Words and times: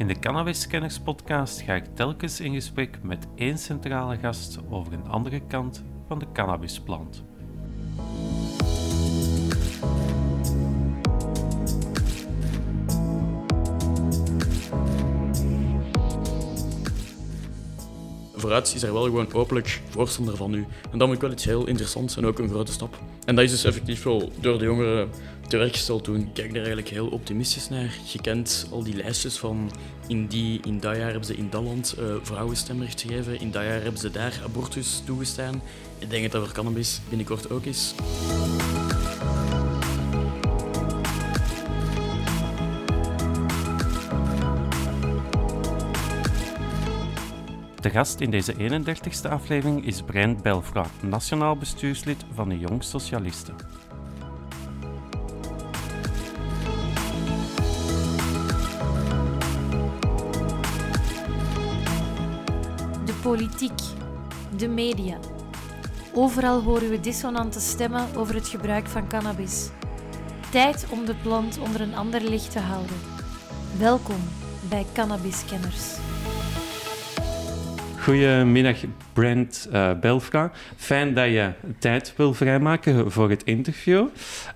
In 0.00 0.06
de 0.06 0.18
Cannabis 0.18 0.60
Scanners 0.60 0.98
podcast 0.98 1.60
ga 1.60 1.74
ik 1.74 1.84
telkens 1.94 2.40
in 2.40 2.52
gesprek 2.54 3.02
met 3.02 3.26
één 3.34 3.58
centrale 3.58 4.18
gast 4.18 4.58
over 4.70 4.92
een 4.92 5.06
andere 5.06 5.46
kant 5.46 5.84
van 6.06 6.18
de 6.18 6.26
cannabisplant. 6.32 7.24
Vooruit 18.50 18.74
is 18.74 18.82
er 18.82 18.92
wel 18.92 19.02
gewoon 19.02 19.32
openlijk 19.32 19.80
voorstander 19.88 20.36
van 20.36 20.50
nu. 20.50 20.66
En 20.92 20.98
dat 20.98 21.06
moet 21.06 21.16
ik 21.16 21.22
wel 21.22 21.32
iets 21.32 21.44
heel 21.44 21.66
interessants 21.66 22.16
en 22.16 22.26
ook 22.26 22.38
een 22.38 22.48
grote 22.48 22.72
stap. 22.72 22.98
En 23.24 23.34
dat 23.34 23.44
is 23.44 23.50
dus 23.50 23.64
effectief 23.64 24.02
wel 24.02 24.32
door 24.40 24.58
de 24.58 24.64
jongeren 24.64 25.08
tewerkgesteld 25.48 26.04
toen. 26.04 26.16
Ik 26.16 26.28
kijk 26.32 26.48
daar 26.48 26.56
eigenlijk 26.56 26.88
heel 26.88 27.06
optimistisch 27.06 27.68
naar. 27.68 27.94
Je 28.12 28.20
kent 28.20 28.66
al 28.70 28.82
die 28.82 28.96
lijstjes 28.96 29.36
van 29.36 29.70
in, 30.06 30.26
die, 30.26 30.60
in 30.64 30.80
dat 30.80 30.96
jaar 30.96 31.10
hebben 31.10 31.24
ze 31.24 31.36
in 31.36 31.50
dat 31.50 31.62
land 31.62 31.94
uh, 31.98 32.14
vrouwenstemrecht 32.22 33.00
gegeven, 33.00 33.40
in 33.40 33.50
dat 33.50 33.62
jaar 33.62 33.82
hebben 33.82 34.00
ze 34.00 34.10
daar 34.10 34.40
abortus 34.44 35.02
toegestaan. 35.04 35.62
Ik 35.98 36.10
denk 36.10 36.32
dat 36.32 36.44
voor 36.44 36.52
cannabis 36.52 37.00
binnenkort 37.08 37.50
ook 37.50 37.64
is. 37.64 37.94
De 47.80 47.90
gast 47.90 48.20
in 48.20 48.30
deze 48.30 48.54
31ste 48.54 49.30
aflevering 49.30 49.86
is 49.86 50.02
Brein 50.02 50.38
Belfra, 50.42 50.86
nationaal 51.02 51.56
bestuurslid 51.56 52.24
van 52.34 52.48
de 52.48 52.58
Jong 52.58 52.84
Socialisten. 52.84 53.56
De 63.04 63.14
politiek, 63.22 63.80
de 64.56 64.68
media. 64.68 65.18
Overal 66.14 66.62
horen 66.62 66.90
we 66.90 67.00
dissonante 67.00 67.60
stemmen 67.60 68.16
over 68.16 68.34
het 68.34 68.48
gebruik 68.48 68.86
van 68.86 69.08
cannabis. 69.08 69.68
Tijd 70.50 70.86
om 70.90 71.04
de 71.04 71.14
plant 71.14 71.58
onder 71.58 71.80
een 71.80 71.94
ander 71.94 72.20
licht 72.20 72.50
te 72.50 72.60
houden. 72.60 72.96
Welkom 73.78 74.20
bij 74.68 74.86
Cannabiskenners. 74.92 75.98
Goedemiddag, 78.02 78.76
Brent 79.12 79.68
uh, 79.72 80.00
Belfra. 80.00 80.52
Fijn 80.76 81.14
dat 81.14 81.26
je 81.26 81.52
tijd 81.78 82.12
wil 82.16 82.34
vrijmaken 82.34 83.10
voor 83.10 83.30
het 83.30 83.42
interview. 83.44 84.06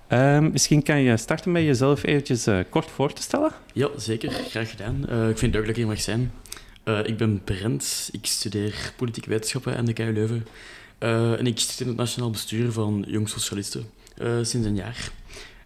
Uh, 0.09 0.39
misschien 0.39 0.83
kan 0.83 1.01
je 1.01 1.17
starten 1.17 1.51
met 1.51 1.63
jezelf 1.63 2.03
eventjes 2.03 2.47
uh, 2.47 2.59
kort 2.69 2.91
voor 2.91 3.13
te 3.13 3.21
stellen. 3.21 3.51
Ja, 3.73 3.89
zeker. 3.97 4.31
Graag 4.31 4.69
gedaan. 4.69 5.05
Uh, 5.09 5.29
ik 5.29 5.37
vind 5.37 5.41
het 5.41 5.53
leuk 5.53 5.61
dat 5.61 5.69
ik 5.69 5.75
hier 5.75 5.87
mag 5.87 6.01
zijn. 6.01 6.31
ik 7.03 7.17
ben 7.17 7.43
Brent. 7.43 8.09
Ik 8.11 8.25
studeer 8.25 8.93
politieke 8.95 9.29
wetenschappen 9.29 9.77
aan 9.77 9.85
de 9.85 9.93
KU 9.93 10.13
Leuven. 10.13 10.47
en 11.39 11.47
ik 11.47 11.59
zit 11.59 11.79
in 11.79 11.87
het 11.87 11.97
nationaal 11.97 12.29
bestuur 12.29 12.71
van 12.71 13.05
Jong 13.07 13.29
Socialisten 13.29 13.85
sinds 14.41 14.67
een 14.67 14.75
jaar. 14.75 15.09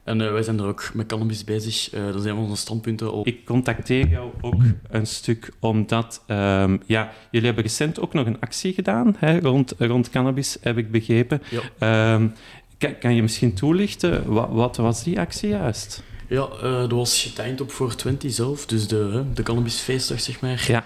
En 0.03 0.19
uh, 0.19 0.31
wij 0.31 0.43
zijn 0.43 0.59
er 0.59 0.65
ook 0.65 0.91
met 0.93 1.07
cannabis 1.07 1.43
bezig. 1.43 1.93
Uh, 1.93 2.11
dat 2.11 2.21
zijn 2.21 2.35
onze 2.35 2.55
standpunten 2.55 3.13
op. 3.13 3.27
Ik 3.27 3.45
contacteer 3.45 4.07
jou 4.07 4.31
ook 4.41 4.61
een 4.89 5.07
stuk 5.07 5.51
omdat 5.59 6.23
um, 6.27 6.81
ja, 6.85 7.11
jullie 7.31 7.45
hebben 7.45 7.63
recent 7.63 7.99
ook 7.99 8.13
nog 8.13 8.25
een 8.25 8.39
actie 8.39 8.73
gedaan 8.73 9.15
hè, 9.17 9.39
rond, 9.39 9.73
rond 9.77 10.09
cannabis, 10.09 10.57
heb 10.61 10.77
ik 10.77 10.91
begrepen. 10.91 11.41
Ja. 11.79 12.13
Um, 12.13 12.33
kan, 12.77 12.97
kan, 12.97 13.15
je 13.15 13.21
misschien 13.21 13.53
toelichten, 13.53 14.31
wat, 14.31 14.49
wat, 14.51 14.77
was 14.77 15.03
die 15.03 15.19
actie 15.19 15.49
juist? 15.49 16.03
Ja, 16.27 16.47
uh, 16.63 16.79
dat 16.79 16.91
was 16.91 17.21
getimed 17.21 17.61
op 17.61 17.71
420 17.71 18.31
zelf, 18.31 18.65
dus 18.65 18.87
de, 18.87 19.23
de 19.33 19.43
cannabisfeestdag, 19.43 20.19
zeg 20.21 20.41
maar. 20.41 20.65
Ja. 20.67 20.85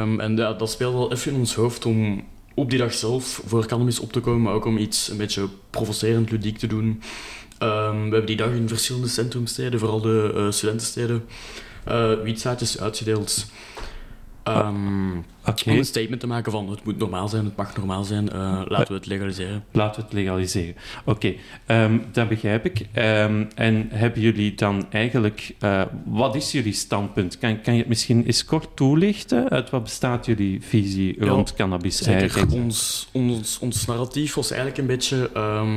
Um, 0.00 0.20
en 0.20 0.36
ja, 0.36 0.52
dat 0.52 0.70
speelde 0.70 0.96
wel 0.96 1.12
even 1.12 1.32
in 1.32 1.38
ons 1.38 1.54
hoofd 1.54 1.86
om 1.86 2.24
op 2.54 2.70
die 2.70 2.78
dag 2.78 2.92
zelf 2.92 3.42
voor 3.46 3.66
cannabis 3.66 3.98
op 3.98 4.12
te 4.12 4.20
komen, 4.20 4.42
maar 4.42 4.52
ook 4.52 4.64
om 4.64 4.78
iets 4.78 5.10
een 5.10 5.16
beetje 5.16 5.48
provocerend, 5.70 6.30
ludiek 6.30 6.58
te 6.58 6.66
doen. 6.66 7.02
Um, 7.62 8.04
we 8.04 8.10
hebben 8.10 8.26
die 8.26 8.36
dag 8.36 8.50
in 8.50 8.68
verschillende 8.68 9.08
centrumsteden, 9.08 9.78
vooral 9.78 10.00
de 10.00 10.32
uh, 10.34 10.50
studentensteden, 10.50 11.24
uh, 11.88 12.12
wietzaadjes 12.22 12.80
uitgedeeld. 12.80 13.46
Um, 14.48 15.24
okay. 15.46 15.72
Om 15.72 15.78
een 15.78 15.84
statement 15.84 16.20
te 16.20 16.26
maken 16.26 16.52
van 16.52 16.70
het 16.70 16.84
moet 16.84 16.98
normaal 16.98 17.28
zijn, 17.28 17.44
het 17.44 17.56
mag 17.56 17.76
normaal 17.76 18.04
zijn, 18.04 18.24
uh, 18.34 18.62
laten 18.64 18.88
we 18.88 18.94
het 18.94 19.06
legaliseren. 19.06 19.64
Laten 19.72 20.00
we 20.00 20.06
het 20.06 20.14
legaliseren. 20.14 20.74
Oké, 21.04 21.34
okay. 21.66 21.84
um, 21.84 22.04
dat 22.12 22.28
begrijp 22.28 22.64
ik. 22.64 22.78
Um, 22.78 23.48
en 23.54 23.88
hebben 23.90 24.20
jullie 24.20 24.54
dan 24.54 24.86
eigenlijk, 24.90 25.54
uh, 25.60 25.82
wat 26.04 26.34
is 26.34 26.52
jullie 26.52 26.72
standpunt? 26.72 27.38
Kan, 27.38 27.60
kan 27.60 27.72
je 27.72 27.78
het 27.78 27.88
misschien 27.88 28.24
eens 28.24 28.44
kort 28.44 28.76
toelichten? 28.76 29.50
Uit 29.50 29.70
wat 29.70 29.82
bestaat 29.82 30.26
jullie 30.26 30.62
visie 30.62 31.24
rond 31.24 31.54
cannabis? 31.54 31.96
Zeker. 31.96 32.52
Ons, 32.52 33.08
ons, 33.12 33.58
ons 33.58 33.86
narratief 33.86 34.34
was 34.34 34.50
eigenlijk 34.50 34.80
een 34.80 34.86
beetje, 34.86 35.30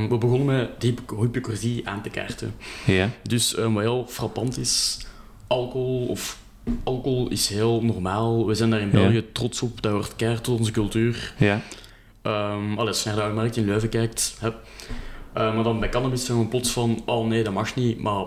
we 0.09 0.17
begonnen 0.17 0.45
met 0.45 0.81
die 0.81 0.93
hypocrisie 1.19 1.87
aan 1.87 2.01
te 2.01 2.09
kaarten. 2.09 2.55
Ja. 2.85 3.09
Dus 3.23 3.53
wat 3.53 3.81
heel 3.83 4.05
frappant 4.09 4.57
is, 4.57 4.99
alcohol 5.47 6.05
of 6.05 6.38
alcohol 6.83 7.29
is 7.29 7.47
heel 7.47 7.83
normaal. 7.83 8.45
We 8.47 8.53
zijn 8.53 8.69
daar 8.69 8.81
in 8.81 8.89
België 8.89 9.25
trots 9.31 9.61
op. 9.61 9.81
Dat 9.81 9.91
hoort 9.91 10.15
keihard 10.15 10.43
tot 10.43 10.59
onze 10.59 10.71
cultuur. 10.71 11.33
Ja. 11.37 11.61
Um, 12.23 12.79
als 12.79 13.03
je 13.03 13.09
naar 13.09 13.27
de 13.27 13.33
markt 13.33 13.57
in 13.57 13.65
Leuven 13.65 13.89
kijkt... 13.89 14.37
Hè, 14.39 14.47
uh, 14.47 14.53
maar 15.33 15.63
dan 15.63 15.79
bij 15.79 15.89
cannabis 15.89 16.25
zijn 16.25 16.39
we 16.39 16.45
plots 16.45 16.71
van... 16.71 17.01
Oh 17.05 17.27
nee, 17.27 17.43
dat 17.43 17.53
mag 17.53 17.75
niet. 17.75 17.99
Maar... 18.01 18.25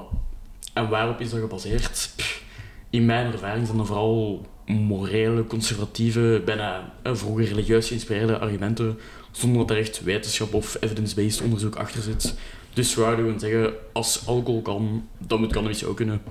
En 0.72 0.88
waarop 0.88 1.20
is 1.20 1.30
dat 1.30 1.40
gebaseerd? 1.40 2.12
Pff, 2.16 2.42
in 2.90 3.06
mijn 3.06 3.32
ervaring 3.32 3.66
zijn 3.66 3.78
dat 3.78 3.86
vooral 3.86 4.46
morele, 4.66 5.46
conservatieve, 5.46 6.42
bijna 6.44 6.92
uh, 7.06 7.14
vroeger 7.14 7.44
religieus 7.44 7.88
geïnspireerde 7.88 8.38
argumenten, 8.38 8.98
zonder 9.30 9.58
dat 9.58 9.70
er 9.70 9.82
echt 9.82 10.02
wetenschap 10.02 10.54
of 10.54 10.76
evidence-based 10.80 11.42
onderzoek 11.42 11.76
achter 11.76 12.02
zit. 12.02 12.34
Dus 12.72 12.90
zouden 12.90 13.32
we 13.32 13.38
zeggen, 13.38 13.72
als 13.92 14.26
alcohol 14.26 14.62
kan, 14.62 15.08
dan 15.18 15.40
moet 15.40 15.52
cannabis 15.52 15.84
ook 15.84 15.96
kunnen 15.96 16.22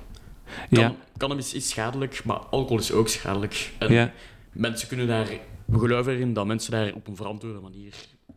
ja. 0.68 0.94
Cannabis 1.16 1.54
is 1.54 1.68
schadelijk, 1.68 2.24
maar 2.24 2.36
alcohol 2.36 2.78
is 2.78 2.92
ook 2.92 3.08
schadelijk. 3.08 3.72
En 3.78 4.12
mensen 4.52 4.88
kunnen 4.88 5.06
daar, 5.06 5.26
we 5.64 5.78
geloven 5.78 6.12
erin 6.12 6.32
dat 6.32 6.46
mensen 6.46 6.72
daar 6.72 6.92
op 6.94 7.06
een 7.06 7.16
verantwoorde 7.16 7.60
manier 7.60 7.94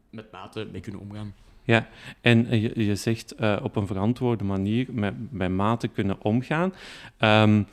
met 0.10 0.32
mate 0.32 0.68
mee 0.72 0.82
kunnen 0.82 1.02
omgaan. 1.02 1.34
Ja, 1.64 1.88
en 2.22 2.48
eh, 2.48 2.62
je, 2.62 2.86
je 2.86 2.96
zegt 2.96 3.34
uh, 3.40 3.58
op 3.64 3.76
een 3.76 3.88
verantwoorde 3.88 4.44
manier 4.44 4.88
met, 4.92 5.14
met 5.32 5.52
mate 5.52 5.88
kunnen 5.88 6.22
omgaan. 6.22 6.74
Um, 7.20 7.68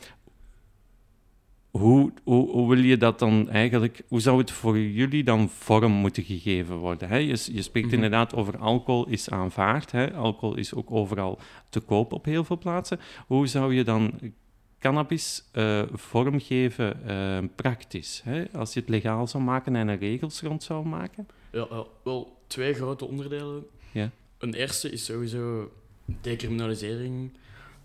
hoe, 1.73 2.13
hoe, 2.25 2.51
hoe, 2.51 2.69
wil 2.69 2.79
je 2.79 2.97
dat 2.97 3.19
dan 3.19 3.51
eigenlijk, 3.51 4.03
hoe 4.09 4.21
zou 4.21 4.39
het 4.39 4.51
voor 4.51 4.79
jullie 4.79 5.25
dan 5.25 5.49
vorm 5.49 5.93
moeten 5.93 6.23
gegeven 6.23 6.77
worden? 6.77 7.09
Hè? 7.09 7.17
Je, 7.17 7.27
je 7.27 7.63
spreekt 7.63 7.73
mm 7.75 7.83
-hmm. 7.83 7.93
inderdaad 7.93 8.35
over 8.35 8.59
alcohol 8.59 9.09
is 9.09 9.31
aanvaard, 9.31 9.93
hè? 9.93 10.13
alcohol 10.13 10.57
is 10.57 10.75
ook 10.75 10.91
overal 10.91 11.39
te 11.69 11.81
koop 11.81 12.13
op 12.13 12.25
heel 12.25 12.45
veel 12.45 12.59
plaatsen. 12.59 13.01
Hoe 13.27 13.47
zou 13.47 13.75
je 13.75 13.85
dan 13.85 14.19
cannabis 14.79 15.45
uh, 15.53 15.83
vormgeven 15.93 17.01
uh, 17.07 17.49
praktisch? 17.57 18.21
Hè? 18.25 18.45
Als 18.53 18.75
je 18.75 18.81
het 18.81 18.89
legaal 18.89 19.27
zou 19.27 19.45
maken 19.45 19.77
en 19.77 19.89
er 19.89 19.99
regels 19.99 20.41
rond 20.41 20.63
zou 20.63 20.87
maken? 20.87 21.27
Ja, 21.53 21.69
wel 22.05 22.37
twee 22.47 22.75
grote 22.75 23.05
onderdelen. 23.05 23.67
Ja. 23.93 24.11
Een 24.39 24.55
eerste 24.55 24.91
is 24.91 25.05
sowieso 25.05 25.73
decriminalisering. 26.21 27.31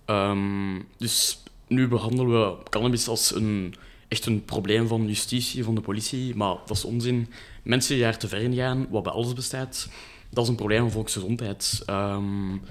Um, 0.05 0.87
dus 0.97 1.43
nu 1.67 1.87
behandelen 1.87 2.57
we 2.57 2.63
cannabis 2.69 3.07
als 3.07 3.35
een, 3.35 3.75
echt 4.07 4.25
een 4.25 4.45
probleem 4.45 4.87
van 4.87 5.07
justitie, 5.07 5.63
van 5.63 5.75
de 5.75 5.81
politie, 5.81 6.35
maar 6.35 6.55
dat 6.65 6.77
is 6.77 6.85
onzin. 6.85 7.29
Mensen 7.63 7.93
die 7.93 8.03
daar 8.03 8.17
te 8.17 8.27
ver 8.27 8.41
in 8.41 8.55
gaan, 8.55 8.87
wat 8.89 9.03
bij 9.03 9.11
alles 9.11 9.33
bestaat, 9.33 9.89
dat 10.29 10.43
is 10.43 10.49
een 10.49 10.55
probleem 10.55 10.79
van 10.79 10.91
volksgezondheid. 10.91 11.83
Um, 11.89 12.61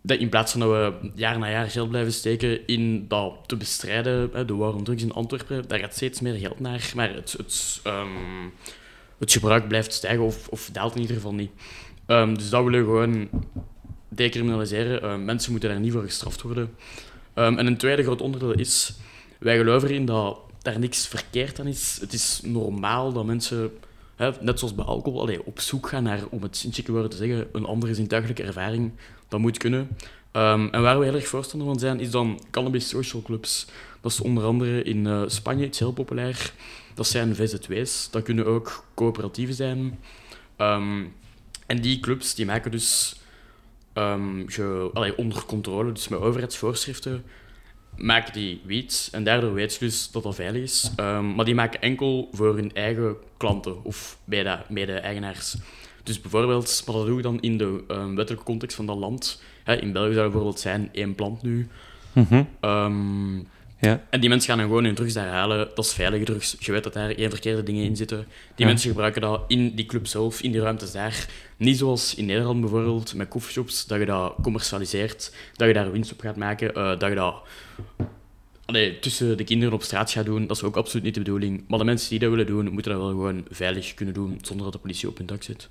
dat 0.00 0.18
in 0.18 0.28
plaats 0.28 0.52
van 0.52 0.60
dat 0.60 0.70
we 0.70 1.10
jaar 1.14 1.38
na 1.38 1.50
jaar 1.50 1.70
geld 1.70 1.88
blijven 1.88 2.12
steken 2.12 2.66
in 2.66 3.08
dat 3.08 3.34
te 3.46 3.56
bestrijden, 3.56 4.46
de 4.46 4.54
war 4.54 4.74
on 4.74 4.84
drugs 4.84 5.02
in 5.02 5.12
Antwerpen, 5.12 5.68
daar 5.68 5.78
gaat 5.78 5.94
steeds 5.94 6.20
meer 6.20 6.34
geld 6.34 6.60
naar, 6.60 6.92
maar 6.94 7.14
het, 7.14 7.32
het, 7.32 7.80
um, 7.86 8.52
het 9.18 9.32
gebruik 9.32 9.68
blijft 9.68 9.92
stijgen 9.92 10.24
of, 10.24 10.48
of 10.48 10.68
daalt 10.72 10.94
in 10.94 11.00
ieder 11.00 11.16
geval 11.16 11.34
niet. 11.34 11.50
Um, 12.06 12.38
dus 12.38 12.50
dat 12.50 12.64
willen 12.64 12.80
we 12.80 12.86
gewoon 12.86 13.28
decriminaliseren. 14.08 15.24
Mensen 15.24 15.50
moeten 15.50 15.70
daar 15.70 15.80
niet 15.80 15.92
voor 15.92 16.02
gestraft 16.02 16.42
worden. 16.42 16.74
Um, 17.34 17.58
en 17.58 17.66
een 17.66 17.76
tweede 17.76 18.02
groot 18.02 18.20
onderdeel 18.20 18.52
is, 18.52 18.94
wij 19.38 19.56
geloven 19.56 19.88
erin 19.88 20.04
dat 20.04 20.38
daar 20.62 20.78
niks 20.78 21.06
verkeerd 21.06 21.60
aan 21.60 21.66
is. 21.66 21.98
Het 22.00 22.12
is 22.12 22.40
normaal 22.44 23.12
dat 23.12 23.24
mensen, 23.24 23.70
hè, 24.16 24.30
net 24.40 24.58
zoals 24.58 24.74
bij 24.74 24.84
alcohol, 24.84 25.20
allee, 25.20 25.46
op 25.46 25.60
zoek 25.60 25.88
gaan 25.88 26.02
naar, 26.02 26.20
om 26.30 26.42
het 26.42 26.68
in 26.74 26.92
woorden 26.92 27.10
te 27.10 27.16
zeggen, 27.16 27.48
een 27.52 27.64
andere 27.64 27.94
zintuigelijke 27.94 28.42
ervaring. 28.42 28.92
Dat 29.28 29.40
moet 29.40 29.58
kunnen. 29.58 29.88
Um, 30.32 30.68
en 30.70 30.82
waar 30.82 30.98
we 30.98 31.04
heel 31.04 31.14
erg 31.14 31.28
voorstander 31.28 31.68
van 31.68 31.78
zijn, 31.78 32.00
is 32.00 32.10
dan 32.10 32.40
cannabis 32.50 32.88
social 32.88 33.22
clubs. 33.22 33.66
Dat 34.00 34.12
is 34.12 34.20
onder 34.20 34.44
andere 34.44 34.82
in 34.82 35.06
uh, 35.06 35.22
Spanje 35.26 35.66
iets 35.66 35.78
heel 35.78 35.92
populair. 35.92 36.52
Dat 36.94 37.06
zijn 37.06 37.34
VZW's. 37.34 38.08
Dat 38.10 38.22
kunnen 38.22 38.46
ook 38.46 38.84
coöperatieven 38.94 39.54
zijn. 39.54 39.98
Um, 40.58 41.14
en 41.66 41.80
die 41.80 42.00
clubs 42.00 42.34
die 42.34 42.46
maken 42.46 42.70
dus 42.70 43.16
um, 43.94 44.44
ge, 44.46 44.90
allee, 44.92 45.16
onder 45.16 45.44
controle, 45.44 45.92
dus 45.92 46.08
met 46.08 46.20
overheidsvoorschriften, 46.20 47.24
maken 47.96 48.32
die 48.32 48.60
wiet 48.64 49.08
en 49.12 49.24
daardoor 49.24 49.54
weten 49.54 49.72
ze 49.72 49.78
dus 49.78 50.10
dat 50.10 50.22
dat 50.22 50.34
veilig 50.34 50.62
is. 50.62 50.92
Ehm, 50.96 51.34
maar 51.34 51.44
die 51.44 51.54
maken 51.54 51.80
enkel 51.80 52.28
voor 52.32 52.54
hun 52.54 52.74
eigen 52.74 53.16
klanten 53.36 53.84
of 53.84 54.18
mede-eigenaars. 54.68 55.56
Dus 56.02 56.20
bijvoorbeeld, 56.20 56.82
wat 56.86 56.94
dat 56.94 57.06
doe 57.06 57.16
je 57.16 57.22
dan 57.22 57.40
in 57.40 57.58
de 57.58 57.84
um, 57.88 58.16
wettelijke 58.16 58.46
context 58.46 58.76
van 58.76 58.86
dat 58.86 58.96
land? 58.96 59.42
Hè, 59.64 59.80
in 59.80 59.92
België 59.92 60.12
zou 60.12 60.24
bijvoorbeeld 60.24 60.60
zijn 60.60 60.88
één 60.92 61.14
plant 61.14 61.42
nu. 61.42 61.68
Mhm. 62.12 62.42
Ehm, 62.60 63.38
Ja. 63.84 64.02
en 64.10 64.20
die 64.20 64.28
mensen 64.28 64.48
gaan 64.48 64.58
dan 64.58 64.66
gewoon 64.66 64.84
hun 64.84 64.94
drugs 64.94 65.12
daar 65.12 65.28
halen. 65.28 65.58
Dat 65.74 65.84
is 65.84 65.92
veilige 65.92 66.24
drugs. 66.24 66.56
Je 66.58 66.72
weet 66.72 66.84
dat 66.84 66.92
daar 66.92 67.14
geen 67.14 67.30
verkeerde 67.30 67.62
dingen 67.62 67.84
in 67.84 67.96
zitten. 67.96 68.18
Die 68.18 68.26
Ja. 68.56 68.66
mensen 68.66 68.90
gebruiken 68.90 69.20
dat 69.20 69.44
in 69.48 69.74
die 69.74 69.86
club 69.86 70.06
zelf, 70.06 70.40
in 70.42 70.52
die 70.52 70.60
ruimtes 70.60 70.92
daar. 70.92 71.26
Niet 71.56 71.78
zoals 71.78 72.14
in 72.14 72.26
Nederland 72.26 72.60
bijvoorbeeld, 72.60 73.14
met 73.14 73.28
coffeeshops, 73.28 73.86
dat 73.86 73.98
je 73.98 74.04
dat 74.06 74.34
commercialiseert, 74.42 75.34
dat 75.56 75.68
je 75.68 75.74
daar 75.74 75.92
winst 75.92 76.12
op 76.12 76.20
gaat 76.20 76.36
maken, 76.36 76.74
eh, 76.74 76.98
dat 76.98 77.08
je 77.08 77.14
dat 77.14 77.34
allee, 78.74 78.98
tussen 78.98 79.36
de 79.36 79.44
kinderen 79.44 79.74
op 79.74 79.82
straat 79.82 80.10
gaat 80.10 80.24
doen. 80.24 80.46
Dat 80.46 80.56
is 80.56 80.62
ook 80.62 80.76
absoluut 80.76 81.04
niet 81.04 81.14
de 81.14 81.20
bedoeling. 81.20 81.64
Maar 81.68 81.78
de 81.78 81.84
mensen 81.84 82.10
die 82.10 82.18
dat 82.18 82.30
willen 82.30 82.46
doen, 82.46 82.72
moeten 82.72 82.92
dat 82.92 83.00
wel 83.00 83.10
gewoon 83.10 83.44
veilig 83.50 83.94
kunnen 83.94 84.14
doen, 84.14 84.38
zonder 84.42 84.64
dat 84.64 84.72
de 84.72 84.78
politie 84.78 85.08
op 85.08 85.16
hun 85.16 85.26
dak 85.26 85.42
zit. 85.42 85.68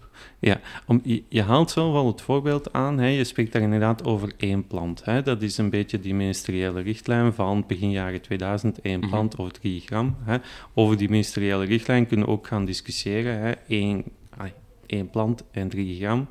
Om, 0.88 1.02
je, 1.04 1.24
je 1.30 1.42
haalt 1.42 1.72
zelf 1.72 1.96
al 1.96 2.08
het 2.08 2.22
voorbeeld 2.22 2.74
aan, 2.74 2.98
hè, 3.00 3.08
je 3.08 3.24
spreekt 3.24 3.54
daar 3.54 3.62
inderdaad 3.62 4.04
over 4.06 4.32
één 4.38 4.68
plant. 4.68 5.06
Hè. 5.06 5.22
Dat 5.24 5.42
is 5.42 5.58
een 5.58 5.70
beetje 5.70 6.00
die 6.00 6.14
ministeriële 6.14 6.82
richtlijn 6.82 7.34
van 7.34 7.64
begin 7.68 7.92
jaren 7.92 8.22
2000, 8.22 8.82
één 8.82 9.00
Mhm. 9.00 9.10
plant 9.10 9.38
over 9.38 9.54
3 9.54 9.82
gram. 9.86 10.16
Hè. 10.24 10.38
Over 10.74 10.98
die 10.98 11.10
ministeriële 11.10 11.66
richtlijn 11.66 12.08
kunnen 12.08 12.26
we 12.26 12.32
ook 12.32 12.48
gaan 12.48 12.66
discussiëren. 12.66 13.40
Hè. 13.40 13.52
Één, 13.68 14.04
ai, 14.38 14.52
één 14.86 15.10
plant 15.10 15.44
en 15.52 15.70
3 15.70 15.96
gram. 16.00 16.28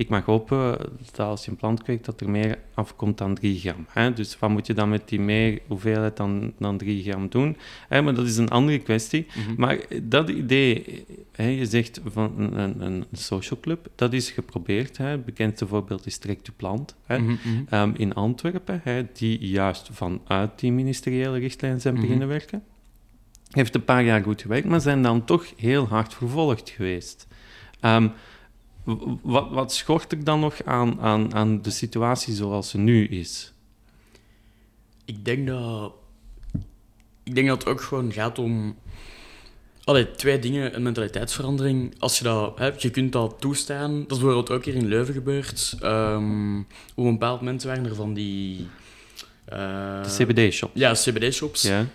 Ik 0.00 0.08
mag 0.08 0.24
hopen 0.24 0.78
dat 1.04 1.18
als 1.18 1.44
je 1.44 1.50
een 1.50 1.56
plant 1.56 1.82
kweekt, 1.82 2.04
dat 2.04 2.20
er 2.20 2.30
meer 2.30 2.58
afkomt 2.74 3.18
dan 3.18 3.34
3 3.34 3.58
gram. 3.58 3.86
Hè? 3.88 4.12
Dus 4.12 4.38
wat 4.38 4.50
moet 4.50 4.66
je 4.66 4.74
dan 4.74 4.88
met 4.88 5.08
die 5.08 5.20
meer 5.20 5.60
hoeveelheid 5.66 6.16
dan, 6.16 6.52
dan 6.58 6.78
3 6.78 7.02
gram 7.02 7.28
doen? 7.28 7.56
Hè, 7.88 8.02
maar 8.02 8.14
dat 8.14 8.26
is 8.26 8.36
een 8.36 8.48
andere 8.48 8.78
kwestie. 8.78 9.26
Mhm. 9.26 9.54
Maar 9.60 9.78
dat 10.02 10.28
idee, 10.28 11.04
hè, 11.32 11.46
je 11.46 11.66
zegt 11.66 12.00
van 12.04 12.34
een, 12.38 12.80
een, 12.80 13.04
social 13.12 13.60
club, 13.60 13.88
dat 13.94 14.12
is 14.12 14.30
geprobeerd. 14.30 14.96
Hè. 14.96 15.06
Het 15.06 15.24
bekendste 15.24 15.66
voorbeeld 15.66 16.06
is 16.06 16.18
Trek 16.18 16.40
to 16.42 16.52
Plant 16.56 16.96
hè, 17.06 17.18
Mhm, 17.18 17.30
mhm. 17.30 17.62
ehm, 17.68 17.92
in 17.96 18.14
Antwerpen, 18.14 18.80
hè, 18.84 19.06
die 19.12 19.38
juist 19.38 19.88
vanuit 19.92 20.58
die 20.58 20.72
ministeriële 20.72 21.38
richtlijn 21.38 21.80
zijn 21.80 21.94
beginnen 21.94 22.28
werken. 22.28 22.62
Heeft 23.50 23.74
een 23.74 23.84
paar 23.84 24.02
jaar 24.04 24.22
goed 24.22 24.42
gewerkt, 24.42 24.66
maar 24.68 24.80
zijn 24.80 25.02
dan 25.02 25.24
toch 25.24 25.52
heel 25.56 25.86
hard 25.88 26.14
vervolgd 26.14 26.70
geweest. 26.70 27.26
W- 27.80 28.06
wat, 29.22 29.50
wat 29.50 29.72
schort 29.72 30.12
er 30.12 30.24
dan 30.24 30.40
nog 30.40 30.64
aan, 30.64 31.00
aan, 31.00 31.34
aan 31.34 31.62
de 31.62 31.70
situatie 31.70 32.34
zoals 32.34 32.68
ze 32.68 32.78
nu 32.78 33.06
is? 33.06 33.52
Ik 35.04 35.24
denk 35.24 35.46
dat... 35.46 35.92
Ik 37.22 37.34
denk 37.34 37.48
dat 37.48 37.58
het 37.58 37.68
ook 37.72 37.80
gewoon 37.80 38.12
gaat 38.12 38.38
om... 38.38 38.76
Allee, 39.84 40.10
twee 40.10 40.38
dingen. 40.38 40.74
Een 40.76 40.82
mentaliteitsverandering. 40.82 41.94
Als 41.98 42.18
je 42.18 42.24
dat... 42.24 42.58
Hè, 42.58 42.70
je 42.76 42.90
kunt 42.90 43.12
dat 43.12 43.36
toestaan. 43.38 43.92
Dat 43.92 44.10
is 44.10 44.18
bijvoorbeeld 44.18 44.50
ook 44.50 44.64
hier 44.64 44.74
in 44.74 44.86
Leuven 44.86 45.14
gebeurd. 45.14 45.76
Ehm, 45.80 46.58
op 46.94 47.04
een 47.04 47.12
bepaald 47.12 47.40
moment 47.40 47.62
waren 47.62 47.84
er 47.86 47.94
van 47.94 48.14
die... 48.14 48.68
eh, 49.44 50.02
De 50.02 50.24
CBD-shop. 50.24 50.70
Ja, 50.74 50.92
CBD-shops. 50.92 51.62
Ja, 51.62 51.86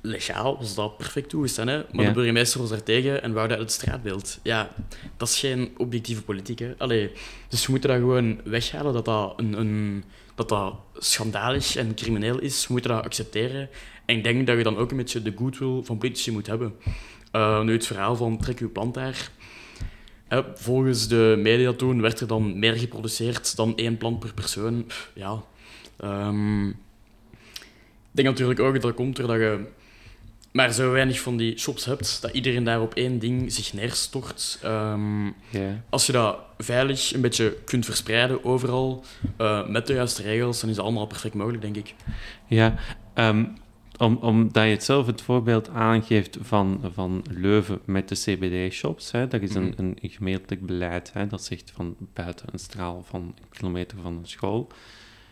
Legaal 0.00 0.56
was 0.58 0.74
dat 0.74 0.96
perfect 0.96 1.28
toegestaan, 1.28 1.66
hè? 1.68 1.76
Maar 1.92 2.02
Ja. 2.04 2.08
de 2.08 2.14
burgemeester 2.14 2.60
was 2.60 2.68
daar 2.70 2.82
tegen 2.82 3.22
en 3.22 3.32
wou 3.32 3.48
dat 3.48 3.58
uit 3.58 3.66
het 3.66 3.76
straatbeeld. 3.80 4.38
Ja, 4.42 4.70
dat 5.16 5.28
is 5.28 5.38
geen 5.38 5.74
objectieve 5.76 6.22
politiek, 6.22 6.58
hè? 6.58 6.74
Allee, 6.78 7.10
dus 7.48 7.66
we 7.66 7.70
moeten 7.72 7.90
dat 7.90 7.98
gewoon 7.98 8.40
weghalen, 8.44 8.92
dat 8.92 9.04
dat, 9.04 9.32
een, 9.36 9.52
een, 9.60 10.04
dat 10.34 10.48
dat 10.48 10.74
schandalig 10.94 11.76
en 11.76 11.94
crimineel 11.94 12.38
is. 12.40 12.66
We 12.66 12.72
moeten 12.72 12.90
dat 12.90 13.04
accepteren. 13.04 13.68
En 14.04 14.16
ik 14.16 14.24
denk 14.24 14.46
dat 14.46 14.56
je 14.56 14.62
dan 14.62 14.76
ook 14.76 14.90
een 14.90 14.96
beetje 14.96 15.22
de 15.22 15.32
goodwill 15.36 15.82
van 15.82 15.98
politici 15.98 16.32
moet 16.32 16.46
hebben. 16.46 16.74
Eh, 17.32 17.62
nu 17.62 17.72
het 17.72 17.86
verhaal 17.86 18.16
van 18.16 18.38
trek 18.38 18.58
uw 18.58 18.72
plant 18.72 18.94
daar. 18.94 19.30
Hè, 20.28 20.42
volgens 20.54 21.08
de 21.08 21.34
media 21.38 21.72
toen 21.72 22.00
werd 22.00 22.20
er 22.20 22.26
dan 22.26 22.58
meer 22.58 22.74
geproduceerd 22.76 23.56
dan 23.56 23.76
één 23.76 23.96
plant 23.96 24.18
per 24.18 24.34
persoon. 24.34 24.86
Ja. 25.14 25.42
Ehm, 25.96 26.68
ik 26.68 28.22
denk 28.22 28.28
natuurlijk 28.28 28.60
ook 28.60 28.72
dat 28.72 28.82
dat 28.82 28.94
komt 28.94 29.16
doordat 29.16 29.36
je 29.36 29.64
maar 30.56 30.72
zo 30.72 30.90
weinig 30.90 31.20
van 31.20 31.36
die 31.36 31.58
shops 31.58 31.84
hebt, 31.84 32.18
dat 32.22 32.32
iedereen 32.32 32.64
daar 32.64 32.80
op 32.80 32.94
één 32.94 33.18
ding 33.18 33.52
zich 33.52 33.72
neerstort. 33.72 34.58
Ehm, 34.62 35.30
als 35.88 36.06
je 36.06 36.12
dat 36.12 36.38
veilig 36.58 37.14
een 37.14 37.20
beetje 37.20 37.56
kunt 37.64 37.84
verspreiden 37.84 38.44
overal, 38.44 39.04
eh, 39.36 39.68
met 39.68 39.86
de 39.86 39.92
juiste 39.94 40.22
regels, 40.22 40.60
dan 40.60 40.70
is 40.70 40.76
dat 40.76 40.84
allemaal 40.84 41.06
perfect 41.06 41.34
mogelijk, 41.34 41.62
denk 41.62 41.76
ik. 41.76 41.94
Ja, 42.46 42.74
ehm, 43.14 43.44
om, 43.98 44.16
omdat 44.16 44.64
je 44.64 44.70
het 44.70 44.84
zelf 44.84 45.06
het 45.06 45.22
voorbeeld 45.22 45.68
aangeeft 45.68 46.38
van, 46.40 46.80
van 46.94 47.24
Leuven 47.30 47.80
met 47.84 48.08
de 48.08 48.14
CBD-shops, 48.14 49.10
hè, 49.10 49.28
dat 49.28 49.42
is 49.42 49.54
een, 49.54 49.68
Mhm. 49.68 49.80
een 49.80 49.98
gemeentelijk 50.02 50.66
beleid, 50.66 51.12
hè, 51.12 51.26
dat 51.26 51.44
zegt 51.44 51.72
van 51.74 51.96
buiten 52.14 52.46
een 52.52 52.58
straal 52.58 53.04
van 53.08 53.20
een 53.20 53.34
kilometer 53.48 53.98
van 54.02 54.16
een 54.16 54.26
school. 54.28 54.68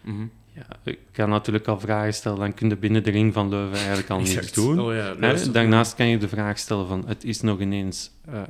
Mhm. 0.01 0.27
Ja, 0.55 0.67
ik 0.85 0.99
kan 1.13 1.29
natuurlijk 1.29 1.67
al 1.67 1.81
vragen 1.81 2.15
stellen, 2.15 2.39
dan 2.39 2.55
kun 2.55 2.69
je 2.69 2.77
binnen 2.77 3.03
de 3.03 3.11
ring 3.11 3.33
van 3.33 3.49
Leuven 3.49 3.77
eigenlijk 3.77 4.11
al 4.11 4.21
niets 4.29 4.53
doen. 4.53 4.81
Oh 4.81 4.95
ja, 4.95 5.15
daarnaast 5.53 5.95
kan 5.95 6.07
je 6.07 6.19
de 6.19 6.29
vraag 6.29 6.59
stellen 6.59 6.87
van, 6.87 7.05
het 7.07 7.25
is 7.25 7.41
nog 7.41 7.61
ineens 7.61 8.11
eh, 8.25 8.43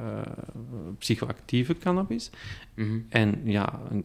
psychoactieve 0.99 1.79
cannabis. 1.79 2.31
Mhm. 2.75 2.99
En 3.09 3.41
ja, 3.45 3.81
een 3.91 4.05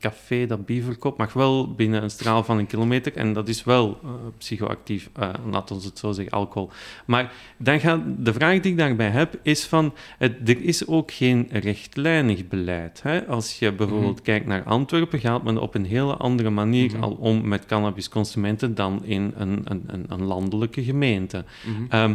café 0.00 0.46
dat 0.46 0.66
bier 0.66 0.82
verkoopt 0.82 1.18
mag 1.18 1.32
wel 1.32 1.74
binnen 1.74 2.02
een 2.02 2.10
straal 2.10 2.44
van 2.44 2.58
een 2.58 2.66
kilometer. 2.66 3.16
En 3.16 3.32
dat 3.32 3.48
is 3.48 3.64
wel 3.64 3.98
eh, 4.02 4.10
psychoactief, 4.38 5.10
eh 5.14 5.28
laat 5.50 5.70
ons 5.70 5.84
het 5.84 5.98
zo 5.98 6.12
zeggen, 6.12 6.32
alcohol. 6.34 6.70
Maar 7.06 7.32
dan 7.56 7.80
gaat, 7.80 8.00
de 8.18 8.32
vraag 8.32 8.60
die 8.60 8.72
ik 8.72 8.78
daarbij 8.78 9.10
heb, 9.10 9.38
is 9.42 9.64
van... 9.64 9.94
Het, 10.18 10.48
er 10.48 10.62
is 10.62 10.86
ook 10.86 11.10
geen 11.12 11.48
rechtlijnig 11.50 12.48
beleid. 12.48 13.02
Hè? 13.02 13.26
Als 13.26 13.58
je 13.58 13.72
bijvoorbeeld 13.72 14.14
Mhm. 14.14 14.22
kijkt 14.24 14.46
naar 14.46 14.62
Antwerpen, 14.62 15.18
gaat 15.18 15.42
men 15.42 15.58
op 15.58 15.74
een 15.74 15.84
hele 15.86 16.14
andere 16.16 16.50
manier 16.50 16.90
Mhm. 16.92 17.02
al 17.02 17.10
om 17.12 17.48
met 17.48 17.66
cannabisconsumenten 17.66 18.74
dan 18.74 19.04
in 19.04 19.32
een, 19.36 19.60
een, 19.64 19.82
een, 19.86 20.04
een 20.08 20.22
landelijke 20.24 20.82
gemeente. 20.82 21.44
Mhm. 21.66 21.84
Ehm, 21.88 22.14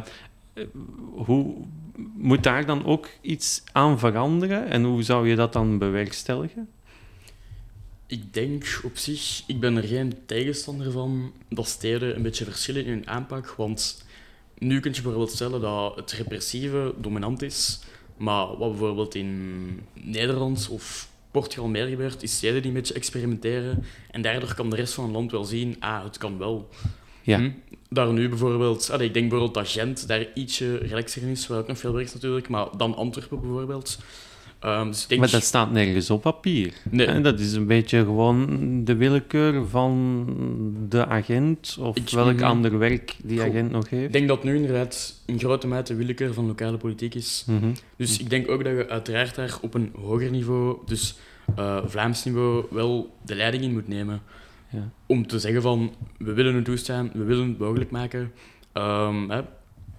eh, 0.54 0.64
hoe 1.14 1.54
moet 2.18 2.44
daar 2.44 2.66
dan 2.66 2.86
ook 2.86 3.08
iets 3.22 3.64
aan 3.72 4.00
veranderen 4.00 4.70
en 4.70 4.84
hoe 4.84 5.04
zou 5.04 5.30
je 5.30 5.36
dat 5.36 5.54
dan 5.54 5.78
bewerkstelligen? 5.78 6.68
Ik 8.08 8.34
denk 8.34 8.80
op 8.84 8.98
zich, 8.98 9.44
ik 9.48 9.60
ben 9.60 9.78
er 9.78 9.84
geen 9.84 10.14
tegenstander 10.26 10.92
van 10.92 11.34
dat 11.50 11.68
steden 11.68 12.16
een 12.16 12.22
beetje 12.22 12.46
verschillen 12.46 12.86
in 12.86 12.92
hun 12.92 13.08
aanpak. 13.08 13.54
Want 13.58 14.06
nu 14.58 14.80
kun 14.80 14.94
je 14.94 15.02
bijvoorbeeld 15.02 15.32
stellen 15.32 15.62
dat 15.62 15.96
het 15.96 16.12
repressieve 16.12 16.94
dominant 16.98 17.42
is. 17.42 17.80
Maar 18.18 18.58
wat 18.58 18.70
bijvoorbeeld 18.70 19.16
in 19.16 19.80
Nederland 19.94 20.68
of 20.70 21.10
Portugal 21.32 21.68
meer 21.68 21.88
gebeurt, 21.88 22.24
is 22.24 22.36
steden 22.36 22.62
die 22.62 22.72
een 22.72 22.78
beetje 22.78 22.94
experimenteren. 22.94 23.84
En 24.12 24.22
daardoor 24.22 24.56
kan 24.56 24.70
de 24.70 24.76
rest 24.76 24.94
van 24.94 25.04
het 25.04 25.14
land 25.14 25.32
wel 25.32 25.44
zien, 25.44 25.76
ah, 25.80 26.04
het 26.04 26.18
kan 26.18 26.38
wel. 26.38 26.70
Ja. 27.22 27.38
Hm? 27.38 27.52
Daar 27.90 28.14
nu 28.14 28.30
bijvoorbeeld, 28.30 28.90
allee, 28.90 29.08
ik 29.08 29.14
denk 29.14 29.30
bijvoorbeeld 29.30 29.66
dat 29.66 29.74
Gent 29.74 30.08
daar 30.08 30.34
ietsje 30.34 30.78
relaxer 30.78 31.22
in 31.22 31.28
is, 31.28 31.48
waar 31.48 31.60
ook 31.60 31.68
nog 31.68 31.78
veel 31.78 31.94
werkt 31.94 32.14
natuurlijk, 32.14 32.50
maar 32.50 32.78
dan 32.78 32.96
Antwerpen 32.96 33.42
bijvoorbeeld. 33.42 33.98
Ehm, 34.66 34.88
dus 34.88 35.08
denk, 35.08 35.22
Maar 35.22 35.32
dat 35.32 35.44
staat 35.44 35.72
nergens 35.72 36.10
op 36.10 36.22
papier. 36.22 36.74
Nee. 36.90 37.22
Dat 37.22 37.40
is 37.40 37.54
een 37.54 37.66
beetje 37.68 38.00
gewoon 38.00 38.82
de 38.84 38.96
willekeur 38.96 39.68
van 39.68 40.26
de 40.90 41.06
agent 41.06 41.78
of 41.80 41.96
Ik- 41.96 42.10
welk 42.10 42.34
mhm. 42.36 42.44
ander 42.44 42.78
werk 42.78 43.16
die 43.24 43.42
agent 43.42 43.72
nog 43.72 43.90
heeft. 43.90 44.06
Ik 44.06 44.12
denk 44.12 44.28
dat 44.28 44.44
nu 44.44 44.56
inderdaad 44.56 45.22
in 45.26 45.40
grote 45.40 45.68
mate 45.68 45.92
de 45.92 45.98
willekeur 46.00 46.34
van 46.34 46.46
lokale 46.46 46.78
politiek 46.78 47.16
is. 47.16 47.44
Mhm. 47.48 47.72
Dus 47.96 48.20
ik 48.20 48.30
denk 48.30 48.50
ook 48.50 48.64
dat 48.64 48.74
je 48.74 48.90
uiteraard 48.90 49.36
daar 49.36 49.58
op 49.62 49.74
een 49.74 49.92
hoger 50.02 50.30
niveau, 50.32 50.78
dus 50.86 51.18
eh, 51.56 51.78
Vlaams 51.86 52.24
niveau, 52.24 52.66
wel 52.70 53.16
de 53.26 53.36
leiding 53.36 53.64
in 53.64 53.74
moet 53.74 53.88
nemen. 53.88 54.22
Ja. 54.70 54.90
Om 55.06 55.28
te 55.28 55.40
zeggen 55.40 55.62
van, 55.62 55.94
we 56.18 56.34
willen 56.34 56.56
het 56.56 56.66
toestaan, 56.66 57.12
we 57.14 57.24
willen 57.24 57.48
het 57.48 57.58
mogelijk 57.58 57.92
maken. 57.92 58.32
Ehm, 58.74 59.30
hè. 59.30 59.42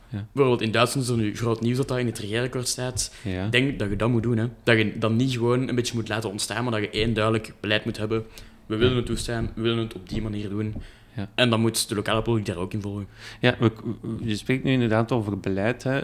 Ja. 0.09 0.27
Bijvoorbeeld 0.33 0.63
in 0.67 0.73
Duitsland 0.73 1.07
is 1.07 1.13
er 1.13 1.19
nu 1.19 1.37
groot 1.37 1.61
nieuws 1.61 1.77
dat 1.77 1.89
dat 1.89 1.99
in 1.99 2.07
het 2.07 2.19
regeerakkoord 2.19 2.69
staat. 2.69 3.15
Ja. 3.23 3.45
Ik 3.45 3.53
denk 3.53 3.79
dat 3.79 3.89
je 3.91 3.97
dat 3.97 4.09
moet 4.09 4.23
doen. 4.23 4.37
Hè. 4.37 4.47
Dat 4.63 4.77
je 4.79 4.99
dat 4.99 5.13
niet 5.13 5.33
gewoon 5.33 5.69
een 5.69 5.75
beetje 5.75 5.95
moet 5.95 6.09
laten 6.09 6.31
ontstaan, 6.31 6.63
maar 6.63 6.73
dat 6.73 6.81
je 6.83 6.91
één 6.91 7.15
duidelijk 7.15 7.53
beleid 7.61 7.85
moet 7.85 7.97
hebben. 7.97 8.25
We 8.67 8.77
willen 8.77 8.97
het 8.97 9.07
toestaan, 9.07 9.51
we 9.55 9.63
willen 9.63 9.79
het 9.79 9.95
op 9.95 10.09
die 10.09 10.23
manier 10.23 10.49
doen. 10.49 10.75
Ja. 11.17 11.29
En 11.35 11.51
dan 11.51 11.61
moet 11.61 11.89
de 11.89 11.95
lokale 11.95 12.23
politiek 12.23 12.47
daar 12.55 12.57
ook 12.63 12.73
in 12.73 12.81
volgen. 12.81 13.07
Ja, 13.41 13.57
we- 13.59 13.73
je 14.21 14.37
spreekt 14.37 14.65
nu 14.65 14.73
inderdaad 14.73 15.13
over 15.13 15.41
beleid. 15.41 15.83
Hè. 15.83 16.01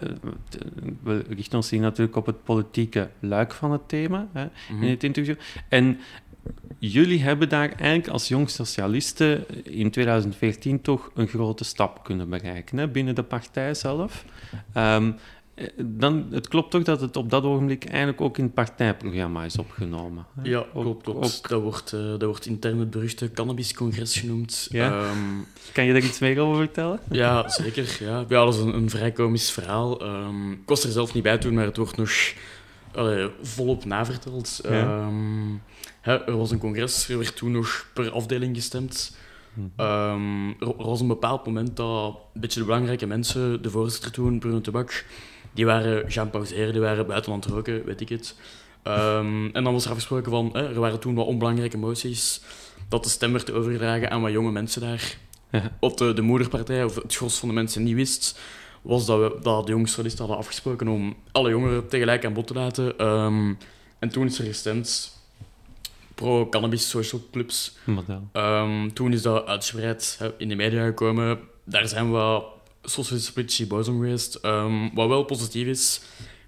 We 1.03 1.25
richten 1.29 1.57
ons 1.57 1.71
hier 1.71 1.81
natuurlijk 1.81 2.17
op 2.17 2.27
het 2.27 2.43
politieke 2.45 3.11
luik 3.21 3.53
van 3.53 3.73
het 3.73 3.89
thema 3.89 4.29
hè, 4.33 4.47
Mhm. 4.73 4.83
in 4.83 4.91
het 4.91 5.05
interview. 5.05 5.35
En 5.69 5.99
jullie 6.79 7.23
hebben 7.23 7.49
daar 7.49 7.69
eigenlijk 7.73 8.09
als 8.09 8.29
jong 8.29 8.51
socialisten 8.51 9.45
in 9.65 9.91
2014 9.91 10.81
toch 10.81 11.11
een 11.15 11.27
grote 11.29 11.65
stap 11.65 12.05
kunnen 12.05 12.29
bereiken 12.29 12.79
hè, 12.79 12.89
binnen 12.89 13.15
de 13.15 13.23
partij 13.23 13.75
zelf. 13.75 14.25
Ehm, 14.73 15.13
eh, 15.55 15.67
dan, 15.85 16.27
het 16.31 16.49
klopt 16.49 16.71
toch 16.71 16.83
dat 16.83 17.01
het 17.01 17.17
op 17.17 17.31
dat 17.31 17.43
ogenblik 17.45 17.85
eigenlijk 17.85 18.21
ook 18.21 18.39
in 18.39 18.45
het 18.45 18.55
partijprogramma 18.55 19.45
is 19.45 19.59
opgenomen? 19.59 20.27
hè? 20.41 20.49
Ja, 20.49 20.59
Ook- 20.59 20.83
klopt. 20.83 21.03
klopt. 21.03 21.25
ook- 21.43 21.49
Dat, 21.49 21.63
wordt, 21.63 21.93
eh, 21.93 22.01
dat 22.01 22.23
wordt 22.23 22.47
intern 22.47 22.79
het 22.79 22.91
beruchte 22.91 23.31
cannabiscongres 23.33 24.19
genoemd. 24.19 24.67
Ja? 24.71 24.91
Ehm, 25.01 25.19
kan 25.73 25.85
je 25.85 25.93
daar 25.93 26.03
iets 26.03 26.19
meer 26.19 26.41
over 26.41 26.57
vertellen? 26.57 27.01
ja, 27.11 27.49
zeker. 27.49 27.97
Ja. 28.01 28.19
ja, 28.29 28.45
dat 28.45 28.55
is 28.55 28.61
een, 28.61 28.75
een 28.75 28.91
vrij 28.91 29.13
komisch 29.13 29.51
verhaal. 29.51 30.01
Ehm, 30.01 30.51
ik 30.53 30.59
was 30.67 30.85
er 30.85 30.91
zelf 30.93 31.15
niet 31.15 31.23
bij 31.23 31.39
toen, 31.39 31.55
maar 31.55 31.65
het 31.65 31.77
wordt 31.77 31.97
nog 31.97 32.11
allee, 32.95 33.29
volop 33.43 33.85
naverteld. 33.85 34.61
Ja. 34.69 35.09
Hè, 36.03 36.25
er 36.25 36.37
was 36.37 36.51
een 36.51 36.59
congres, 36.59 37.09
er 37.09 37.19
werd 37.19 37.37
toen 37.37 37.53
nog 37.53 37.87
per 37.95 38.11
afdeling 38.11 38.57
gestemd. 38.57 39.17
Mhm. 39.55 39.67
Ehm, 39.77 40.49
er, 40.49 40.69
er 40.79 40.87
was 40.87 41.01
een 41.01 41.07
bepaald 41.07 41.47
moment 41.47 41.77
dat 41.77 42.19
een 42.35 42.41
beetje 42.41 42.61
de 42.61 42.67
belangrijke 42.67 43.07
mensen, 43.07 43.63
de 43.63 43.71
voorzitter 43.71 44.11
toen, 44.11 44.39
Bruno 44.39 44.61
Tobak, 44.61 45.05
die 45.53 45.67
waren 45.67 46.11
gaan 46.11 46.31
pauzeren, 46.31 46.73
die 46.73 46.83
waren 46.83 47.07
buiten 47.07 47.33
aan 47.33 47.39
het 47.39 47.49
roken, 47.49 47.85
weet 47.85 48.01
ik 48.01 48.09
het. 48.09 48.37
Ehm, 48.83 49.49
en 49.53 49.65
dan 49.65 49.73
was 49.73 49.85
er 49.85 49.91
afgesproken 49.91 50.31
van, 50.31 50.51
hè, 50.53 50.69
er 50.69 50.81
waren 50.81 51.01
toen 51.01 51.15
wat 51.15 51.27
onbelangrijke 51.27 51.79
moties, 51.79 52.43
dat 52.89 53.05
de 53.05 53.11
stem 53.11 53.33
werd 53.33 53.53
overgedragen 53.53 54.11
aan 54.11 54.23
wat 54.23 54.33
jonge 54.33 54.51
mensen 54.51 54.81
daar. 54.81 55.17
Ja. 55.51 55.77
Wat 55.81 55.99
de, 55.99 56.13
de 56.13 56.23
moederpartij, 56.23 56.85
of 56.85 56.95
het 56.95 57.15
gros 57.15 57.39
van 57.39 57.49
de 57.49 57.55
mensen 57.55 57.83
niet 57.83 57.95
wist, 57.95 58.41
was 58.83 59.07
dat, 59.07 59.19
we, 59.19 59.39
dat 59.43 59.67
de 59.67 59.73
jonge 59.73 59.87
socialisten 59.87 60.21
hadden 60.21 60.39
afgesproken 60.39 60.89
om 60.89 61.17
alle 61.33 61.51
jongeren 61.51 61.89
tegelijk 61.89 62.25
aan 62.25 62.33
bod 62.33 62.47
te 62.47 62.55
laten. 62.55 62.99
Ehm, 62.99 63.55
en 63.99 64.09
toen 64.09 64.27
is 64.27 64.39
er 64.39 64.45
gestemd 64.45 65.21
pro-cannabis 66.15 66.89
social 66.89 67.21
clubs. 67.33 67.77
Model. 67.85 68.29
Ehm, 68.33 68.89
toen 68.89 69.13
is 69.13 69.23
dat 69.23 69.47
uitgebreid 69.47 70.17
hè, 70.19 70.31
in 70.39 70.49
de 70.49 70.55
media 70.55 70.85
gekomen. 70.85 71.39
Daar 71.65 71.89
zijn 71.89 72.11
wat 72.11 72.45
socialistische 72.83 73.33
politici 73.33 73.67
boos 73.67 73.89
om 73.89 73.95
geweest. 74.01 74.35
Ehm, 74.35 74.89
wat 74.95 75.09
wel 75.09 75.23
positief 75.25 75.67
is, 75.67 76.01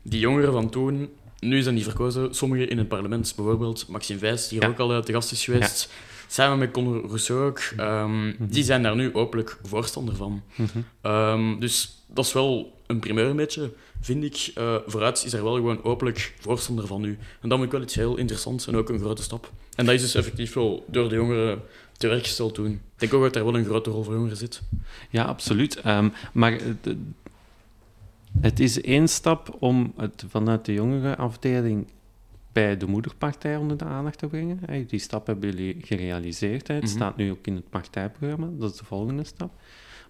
die 0.02 0.20
jongeren 0.20 0.52
van 0.52 0.70
toen, 0.70 1.08
nu 1.40 1.62
zijn 1.62 1.74
die 1.74 1.84
verkozen, 1.84 2.34
sommigen 2.34 2.68
in 2.68 2.78
het 2.78 2.88
parlement, 2.88 3.32
bijvoorbeeld 3.36 3.88
Maxime 3.88 4.18
Wijs, 4.20 4.48
die 4.48 4.58
hier 4.58 4.68
Ja. 4.68 4.72
ook 4.74 4.80
al 4.80 4.92
eh, 4.92 4.98
te 4.98 5.12
gast 5.12 5.32
is 5.32 5.44
geweest, 5.44 5.88
samen 6.34 6.58
met 6.58 6.70
Conor 6.70 7.06
Rousseau 7.06 7.44
ook, 7.44 7.60
ehm, 7.76 8.32
die 8.38 8.64
zijn 8.64 8.82
daar 8.82 8.96
nu 8.96 9.14
openlijk 9.14 9.58
voorstander 9.62 10.16
van. 10.16 10.42
Mhm. 10.54 10.78
Ehm, 11.00 11.58
dus 11.58 12.04
dat 12.06 12.24
is 12.24 12.32
wel 12.32 12.80
een 12.86 12.98
primeur 12.98 13.26
een 13.26 13.36
beetje, 13.36 13.72
vind 14.00 14.24
ik. 14.24 14.50
Eh, 14.54 14.76
vooruit 14.86 15.24
is 15.24 15.32
er 15.32 15.42
wel 15.42 15.54
gewoon 15.54 15.84
openlijk 15.84 16.34
voorstander 16.40 16.86
van 16.86 17.00
nu. 17.00 17.18
En 17.40 17.48
dat 17.48 17.58
vind 17.58 17.62
ik 17.62 17.70
wel 17.70 17.82
iets 17.82 17.94
heel 17.94 18.16
interessants 18.16 18.66
en 18.66 18.76
ook 18.76 18.88
een 18.88 18.98
grote 18.98 19.22
stap. 19.22 19.52
En 19.74 19.84
dat 19.84 19.94
is 19.94 20.00
dus 20.00 20.14
effectief 20.14 20.52
wel 20.52 20.84
door 20.88 21.08
de 21.08 21.14
jongeren 21.14 21.62
te 21.96 22.08
werk 22.08 22.22
gesteld 22.22 22.54
toen. 22.54 22.66
Ik 22.66 22.80
denk 22.96 23.14
ook 23.14 23.22
dat 23.22 23.32
daar 23.32 23.44
wel 23.44 23.56
een 23.56 23.64
grote 23.64 23.90
rol 23.90 24.02
voor 24.02 24.14
jongeren 24.14 24.36
zit. 24.36 24.62
Ja, 25.10 25.24
absoluut. 25.24 25.80
Ehm, 25.80 26.08
maar 26.32 26.52
het, 26.52 26.96
het 28.40 28.60
is 28.60 28.80
één 28.80 29.08
stap 29.08 29.56
om 29.58 29.92
het 29.96 30.24
vanuit 30.28 30.64
de 30.64 30.72
jongere 30.72 31.16
afdeling 31.16 31.86
bij 32.54 32.76
de 32.76 32.86
moederpartij 32.86 33.56
onder 33.56 33.76
de 33.76 33.84
aandacht 33.84 34.18
te 34.18 34.26
brengen. 34.26 34.58
Hey, 34.66 34.84
Die 34.88 34.98
stap 34.98 35.26
hebben 35.26 35.50
jullie 35.50 35.76
gerealiseerd. 35.82 36.68
Het 36.68 36.82
Mhm. 36.82 36.92
staat 36.92 37.16
nu 37.16 37.30
ook 37.30 37.46
in 37.46 37.54
het 37.54 37.68
partijprogramma. 37.70 38.48
Dat 38.58 38.72
is 38.72 38.78
de 38.78 38.84
volgende 38.84 39.24
stap. 39.24 39.52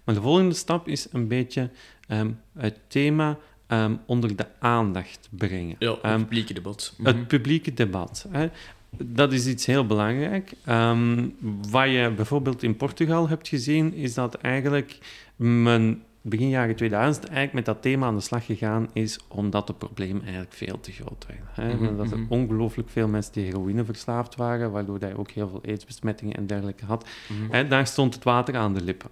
Maar 0.03 0.15
de 0.15 0.21
volgende 0.21 0.53
stap 0.55 0.87
is 0.87 1.07
een 1.11 1.27
beetje 1.27 1.69
ehm, 2.07 2.31
het 2.57 2.79
thema 2.87 3.37
ehm, 3.67 3.95
onder 4.05 4.35
de 4.35 4.45
aandacht 4.59 5.27
brengen. 5.31 5.75
Ja, 5.79 5.91
het 5.91 6.01
Ehm, 6.01 6.19
publieke 6.19 6.53
debat. 6.53 6.93
Mhm. 6.97 7.07
Het 7.07 7.27
publieke 7.27 7.73
debat. 7.73 8.27
Hè. 8.29 8.49
Dat 8.97 9.33
is 9.33 9.47
iets 9.47 9.65
heel 9.65 9.85
belangrijk. 9.85 10.51
Ehm, 10.65 11.27
wat 11.69 11.89
je 11.89 12.13
bijvoorbeeld 12.15 12.63
in 12.63 12.75
Portugal 12.77 13.29
hebt 13.29 13.47
gezien, 13.47 13.93
is 13.93 14.13
dat 14.13 14.35
eigenlijk 14.35 14.97
men 15.35 16.03
begin 16.29 16.49
jaren 16.49 16.75
2000 16.75 17.25
eigenlijk 17.25 17.53
met 17.53 17.65
dat 17.65 17.81
thema 17.81 18.07
aan 18.07 18.15
de 18.15 18.21
slag 18.21 18.45
gegaan 18.45 18.89
is, 18.93 19.19
omdat 19.27 19.67
het 19.67 19.77
probleem 19.77 20.21
eigenlijk 20.21 20.53
veel 20.53 20.79
te 20.79 20.91
groot 20.91 21.25
werd. 21.27 21.39
Hè. 21.51 21.75
Mhm, 21.75 21.97
Dat 21.97 22.11
er 22.11 22.19
mhm. 22.19 22.31
ongelooflijk 22.31 22.89
veel 22.89 23.07
mensen 23.07 23.33
die 23.33 23.43
heroïne 23.43 23.85
verslaafd 23.85 24.35
waren, 24.35 24.71
waardoor 24.71 24.99
hij 24.99 25.15
ook 25.15 25.31
heel 25.31 25.49
veel 25.49 25.61
aidsbesmettingen 25.65 26.35
en 26.35 26.47
dergelijke 26.47 26.85
had. 26.85 27.07
Mhm. 27.49 27.69
Daar 27.69 27.87
stond 27.87 28.13
het 28.13 28.23
water 28.23 28.55
aan 28.55 28.73
de 28.73 28.81
lippen. 28.81 29.09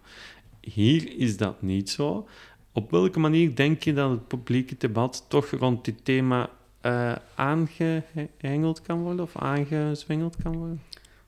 Hier 0.62 1.18
is 1.18 1.38
dat 1.38 1.62
niet 1.62 1.90
zo. 1.90 2.28
Op 2.72 2.92
welke 2.92 3.20
manier 3.20 3.56
denk 3.56 3.84
je 3.84 3.94
dat 3.94 4.10
het 4.10 4.28
publieke 4.28 4.76
debat 4.78 5.26
toch 5.28 5.50
rond 5.50 5.86
dit 5.86 6.06
thema 6.06 6.50
eh 6.82 7.16
aangehengeld 7.36 8.82
kan 8.82 9.02
worden 9.02 9.26
of 9.26 9.36
aangezwengeld 9.36 10.36
kan 10.44 10.58
worden? 10.58 10.82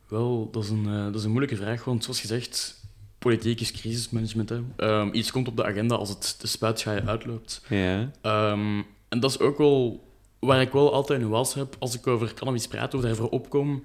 Wel, 0.07 0.49
dat 0.51 0.63
is, 0.63 0.69
een, 0.69 0.85
eh, 0.85 1.03
dat 1.03 1.15
is 1.15 1.23
een 1.23 1.29
moeilijke 1.29 1.55
vraag, 1.55 1.83
want 1.83 2.03
zoals 2.03 2.21
gezegd, 2.21 2.84
politiek 3.25 3.61
is 3.61 3.71
crisismanagement. 3.71 4.49
Hè. 4.49 4.61
Ehm, 4.75 5.09
iets 5.11 5.31
komt 5.31 5.47
op 5.47 5.57
de 5.57 5.65
agenda 5.65 5.95
als 5.95 6.09
het 6.09 6.35
de 6.39 6.47
spuitschaaien 6.47 7.07
uitloopt. 7.07 7.61
Ja. 7.69 8.11
Ehm, 8.21 8.81
en 9.09 9.19
dat 9.19 9.29
is 9.29 9.39
ook 9.39 9.57
wel 9.57 10.03
waar 10.39 10.61
ik 10.61 10.71
wel 10.71 10.93
altijd 10.93 11.21
een 11.21 11.29
was 11.29 11.53
heb 11.53 11.75
als 11.79 11.95
ik 11.95 12.07
over 12.07 12.33
cannabis 12.33 12.67
praat 12.67 12.93
of 12.93 13.01
daarvoor 13.01 13.29
opkom. 13.29 13.83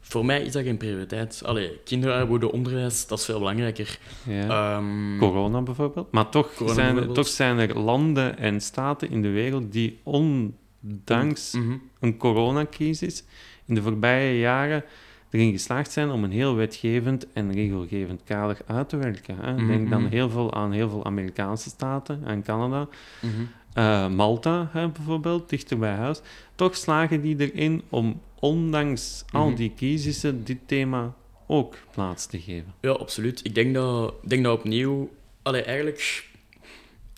Voor 0.00 0.24
mij 0.24 0.42
is 0.42 0.52
dat 0.52 0.62
geen 0.62 0.76
prioriteit. 0.76 1.42
Allee, 1.44 1.80
kinderarmoede, 1.84 2.52
onderwijs, 2.52 3.06
dat 3.06 3.18
is 3.18 3.24
veel 3.24 3.38
belangrijker. 3.38 3.98
ja. 4.26 4.76
Ehm, 4.76 5.18
Corona 5.18 5.60
bijvoorbeeld. 5.60 6.12
Maar 6.12 6.28
toch, 6.28 6.54
Corona 6.54 6.74
zijn 6.74 6.86
er, 6.86 6.94
bijvoorbeeld. 6.94 7.26
toch 7.26 7.34
zijn 7.34 7.58
er 7.58 7.78
landen 7.78 8.38
en 8.38 8.60
staten 8.60 9.10
in 9.10 9.22
de 9.22 9.30
wereld 9.30 9.72
die 9.72 10.00
ondanks 10.02 11.52
mhm. 11.52 11.76
een 12.00 12.16
coronacrisis 12.16 13.24
in 13.66 13.74
de 13.74 13.82
voorbije 13.82 14.38
jaren 14.38 14.84
erin 15.30 15.52
geslaagd 15.52 15.92
zijn 15.92 16.10
om 16.10 16.24
een 16.24 16.30
heel 16.30 16.54
wetgevend 16.54 17.32
en 17.32 17.52
regelgevend 17.52 18.20
kader 18.24 18.56
uit 18.66 18.88
te 18.88 18.96
werken. 18.96 19.36
Hè. 19.40 19.52
Mhm, 19.52 19.66
Denk 19.66 19.90
dan 19.90 20.02
mhm. 20.02 20.10
heel 20.10 20.30
veel 20.30 20.54
aan 20.54 20.72
heel 20.72 20.88
veel 20.88 21.04
Amerikaanse 21.04 21.68
staten, 21.68 22.22
aan 22.26 22.42
Canada, 22.42 22.88
Mhm. 23.20 23.32
Eh, 23.72 24.08
Malta 24.08 24.68
hè, 24.72 24.88
bijvoorbeeld, 24.88 25.48
dichter 25.48 25.78
bij 25.78 25.94
huis. 25.94 26.20
Toch 26.54 26.76
slagen 26.76 27.20
die 27.20 27.50
erin 27.52 27.82
om 27.88 28.20
ondanks 28.40 29.24
al 29.32 29.54
die 29.54 29.72
crisissen 29.76 30.44
dit 30.44 30.58
thema 30.66 31.14
ook 31.46 31.76
plaats 31.90 32.26
te 32.26 32.40
geven. 32.40 32.74
Ja, 32.80 32.90
absoluut. 32.90 33.40
Ik 33.42 33.54
denk 33.54 33.74
dat, 33.74 34.14
ik 34.22 34.28
denk 34.28 34.44
dat 34.44 34.58
opnieuw... 34.58 35.10
Allee, 35.42 35.62
eigenlijk, 35.62 36.28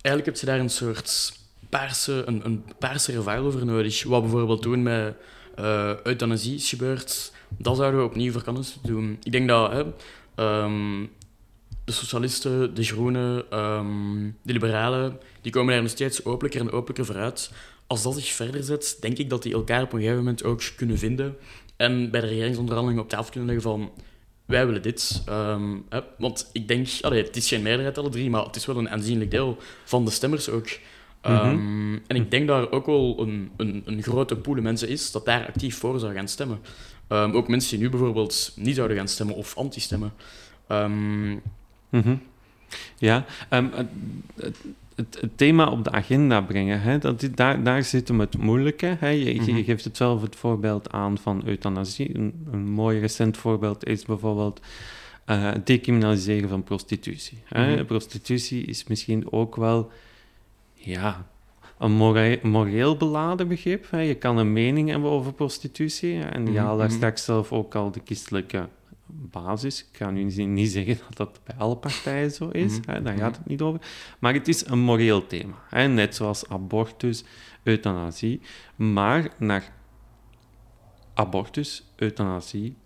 eigenlijk 0.03 0.27
heb 0.27 0.37
je 0.37 0.47
daar 0.47 0.59
een 0.59 0.71
soort 0.71 1.41
paarse, 1.69 2.23
een, 2.27 2.41
een 2.45 2.65
paarse 2.79 3.13
revival 3.13 3.45
over 3.45 3.65
nodig. 3.67 4.05
Wat 4.05 4.23
bijvoorbeeld 4.23 4.63
toen 4.63 4.83
met 4.83 5.15
eh, 5.55 5.93
euthanasie 6.03 6.55
is 6.55 6.69
gebeurd, 6.69 7.33
dat 7.59 7.77
zouden 7.77 8.01
we 8.01 8.07
opnieuw 8.07 8.33
voor 8.33 8.43
cannabis 8.43 8.79
doen. 8.83 9.19
Ik 9.23 9.33
denk 9.33 9.49
dat 9.49 9.73
hè, 9.73 9.85
ehm, 10.35 11.07
de 11.85 11.93
socialisten, 11.93 12.75
de 12.75 12.83
groenen, 12.83 13.51
ehm, 13.51 14.31
de 14.43 14.53
liberalen, 14.53 15.19
die 15.41 15.53
komen 15.53 15.73
daar 15.73 15.83
nog 15.83 15.91
steeds 15.91 16.25
openlijker 16.25 16.61
en 16.61 16.71
openlijker 16.71 17.05
vooruit. 17.05 17.53
Als 17.87 18.03
dat 18.03 18.15
zich 18.15 18.33
verder 18.33 18.63
zet, 18.63 18.97
denk 19.01 19.19
ik 19.19 19.31
dat 19.31 19.43
die 19.43 19.53
elkaar 19.53 19.83
op 19.83 19.93
een 19.93 19.99
gegeven 19.99 20.19
moment 20.19 20.45
ook 20.45 20.63
kunnen 20.77 20.99
vinden. 20.99 21.37
En 21.77 22.11
bij 22.11 22.21
de 22.21 22.27
regeringsonderhandelingen 22.27 23.05
op 23.05 23.09
tafel 23.11 23.31
kunnen 23.31 23.49
leggen 23.55 23.71
van 23.71 23.91
wij 24.45 24.67
willen 24.67 24.83
dit. 24.83 25.23
Ehm, 25.27 25.77
hè, 25.89 26.01
want 26.19 26.51
ik 26.53 26.69
denk, 26.69 26.89
allee, 27.01 27.23
het 27.23 27.37
is 27.37 27.49
geen 27.49 27.63
meerderheid 27.63 27.99
alle 27.99 28.09
drie, 28.09 28.31
maar 28.31 28.45
het 28.45 28.57
is 28.57 28.67
wel 28.67 28.79
een 28.79 28.91
aanzienlijk 28.91 29.31
deel 29.31 29.57
van 29.85 30.05
de 30.05 30.11
stemmers 30.11 30.49
ook. 30.49 30.69
Ehm, 31.21 31.95
En 32.07 32.17
ik 32.17 32.31
denk 32.31 32.49
dat 32.49 32.67
er 32.67 32.73
ook 32.73 32.87
wel 32.87 33.17
een, 33.19 33.51
een, 33.57 33.83
een 33.85 34.03
grote 34.03 34.37
pool 34.37 34.61
mensen 34.61 34.89
is 34.89 35.11
dat 35.11 35.25
daar 35.25 35.47
actief 35.47 35.79
voor 35.79 35.99
zou 35.99 36.15
gaan 36.15 36.29
stemmen. 36.29 36.61
Ehm, 37.13 37.33
ook 37.33 37.49
mensen 37.49 37.71
die 37.71 37.79
nu 37.79 37.91
bijvoorbeeld 37.91 38.53
niet 38.57 38.75
zouden 38.75 38.97
gaan 38.97 39.09
stemmen 39.09 39.35
of 39.37 39.57
anti-stemmen. 39.57 40.13
Ehm, 40.67 41.31
Mhm. 41.89 42.17
Ja, 42.99 43.25
ehm, 43.49 43.67
het, 43.75 43.87
het, 44.37 44.57
het- 44.95 45.19
het 45.21 45.39
thema 45.39 45.67
op 45.71 45.85
de 45.85 45.91
agenda 45.91 46.41
brengen, 46.41 46.81
hè, 46.81 46.99
dat, 46.99 47.29
daar, 47.35 47.63
daar 47.63 47.83
zit 47.85 48.09
hem 48.09 48.21
het 48.21 48.39
moeilijke. 48.39 48.97
Hè. 48.99 49.09
Je, 49.09 49.35
je 49.35 49.53
Mhm. 49.53 49.63
geeft 49.65 49.85
het 49.85 49.97
zelf 49.97 50.23
het 50.23 50.37
voorbeeld 50.37 50.91
aan 50.93 51.19
van 51.19 51.43
euthanasie. 51.45 52.17
Een, 52.17 52.47
een 52.53 52.71
mooi 52.71 53.01
recent 53.01 53.37
voorbeeld 53.37 53.87
is 53.87 54.05
bijvoorbeeld 54.05 54.61
eh, 55.25 55.43
het 55.53 55.67
decriminaliseren 55.67 56.49
van 56.49 56.63
prostitutie. 56.63 57.39
Hè. 57.45 57.75
Mhm. 57.75 57.85
Prostitutie 57.85 58.65
is 58.65 58.85
misschien 58.87 59.33
ook 59.33 59.57
wel 59.57 59.91
ja, 60.75 61.27
een 61.83 61.93
more- 61.93 62.41
moreel 62.43 62.97
beladen 62.97 63.49
begrip. 63.49 63.91
Hè. 63.91 64.01
Je 64.01 64.15
kan 64.15 64.37
een 64.39 64.53
mening 64.53 64.89
hebben 64.89 65.11
over 65.11 65.33
prostitutie. 65.33 66.21
En 66.23 66.53
je 66.53 66.59
haalt 66.59 66.79
daar 66.79 66.87
mhm. 66.87 66.97
straks 66.97 67.25
zelf 67.25 67.53
ook 67.53 67.75
al 67.75 67.91
de 67.91 68.01
kistelijke 68.01 68.69
basis. 69.07 69.81
Ik 69.93 69.97
ga 69.97 70.11
nu 70.11 70.23
niet- 70.47 70.71
zeggen 70.71 70.99
dat 71.09 71.17
dat 71.17 71.41
bij 71.45 71.55
alle 71.57 71.77
partijen 71.77 72.31
zo 72.31 72.49
is, 72.49 72.79
Mhm, 72.79 72.91
hè, 72.91 73.03
daar 73.03 73.13
mhm. 73.15 73.23
gaat 73.23 73.37
het 73.37 73.47
niet 73.47 73.61
over. 73.61 73.81
Maar 74.19 74.35
het 74.35 74.49
is 74.49 74.67
een 74.67 74.79
moreel 74.79 75.27
thema, 75.27 75.55
hè, 75.69 75.87
net 75.89 76.15
zoals 76.15 76.49
abortus, 76.49 77.25
euthanasie. 77.63 78.41
Maar 78.77 79.29
naar 79.39 79.73
abortus, 81.15 81.93
euthanasie, 81.97 82.77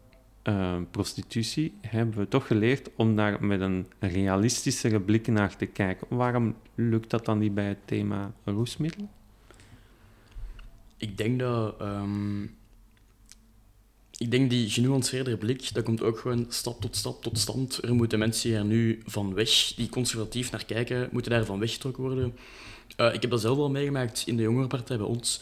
eh, 0.46 0.76
prostitutie 0.90 1.74
hebben 1.80 2.18
we 2.18 2.28
toch 2.28 2.46
geleerd 2.46 2.90
om 2.96 3.16
daar 3.16 3.44
met 3.44 3.60
een 3.60 3.86
realistischere 3.98 5.00
blik 5.00 5.26
naar 5.26 5.56
te 5.56 5.66
kijken. 5.66 6.06
Waarom 6.16 6.54
lukt 6.74 7.10
dat 7.10 7.24
dan 7.24 7.38
niet 7.38 7.54
bij 7.54 7.68
het 7.68 7.86
thema 7.86 8.32
roesmiddel? 8.44 9.08
ik 10.96 11.16
denk 11.16 11.38
dat... 11.38 11.80
ehm, 11.80 12.42
ik 14.18 14.30
denk 14.30 14.50
die 14.50 14.70
genuanceerde 14.70 15.36
blik, 15.36 15.74
dat 15.74 15.84
komt 15.84 16.02
ook 16.02 16.18
gewoon 16.18 16.46
stap 16.48 16.80
tot 16.80 16.96
stap 16.96 17.22
tot 17.22 17.38
stand. 17.38 17.82
Er 17.82 17.94
moeten 17.94 18.18
mensen 18.18 18.54
er 18.54 18.64
nu 18.64 19.02
van 19.04 19.34
weg, 19.34 19.72
die 19.76 19.88
conservatief 19.88 20.50
naar 20.50 20.64
kijken, 20.64 21.08
moeten 21.12 21.30
daar 21.30 21.44
van 21.44 21.58
weggetrokken 21.58 22.02
worden. 22.02 22.36
Uh, 22.96 23.14
ik 23.14 23.22
heb 23.22 23.30
dat 23.30 23.40
zelf 23.40 23.58
al 23.58 23.70
meegemaakt 23.70 24.22
in 24.26 24.36
de 24.36 24.42
jongerenpartij 24.42 24.96
bij 24.96 25.06
ons. 25.06 25.40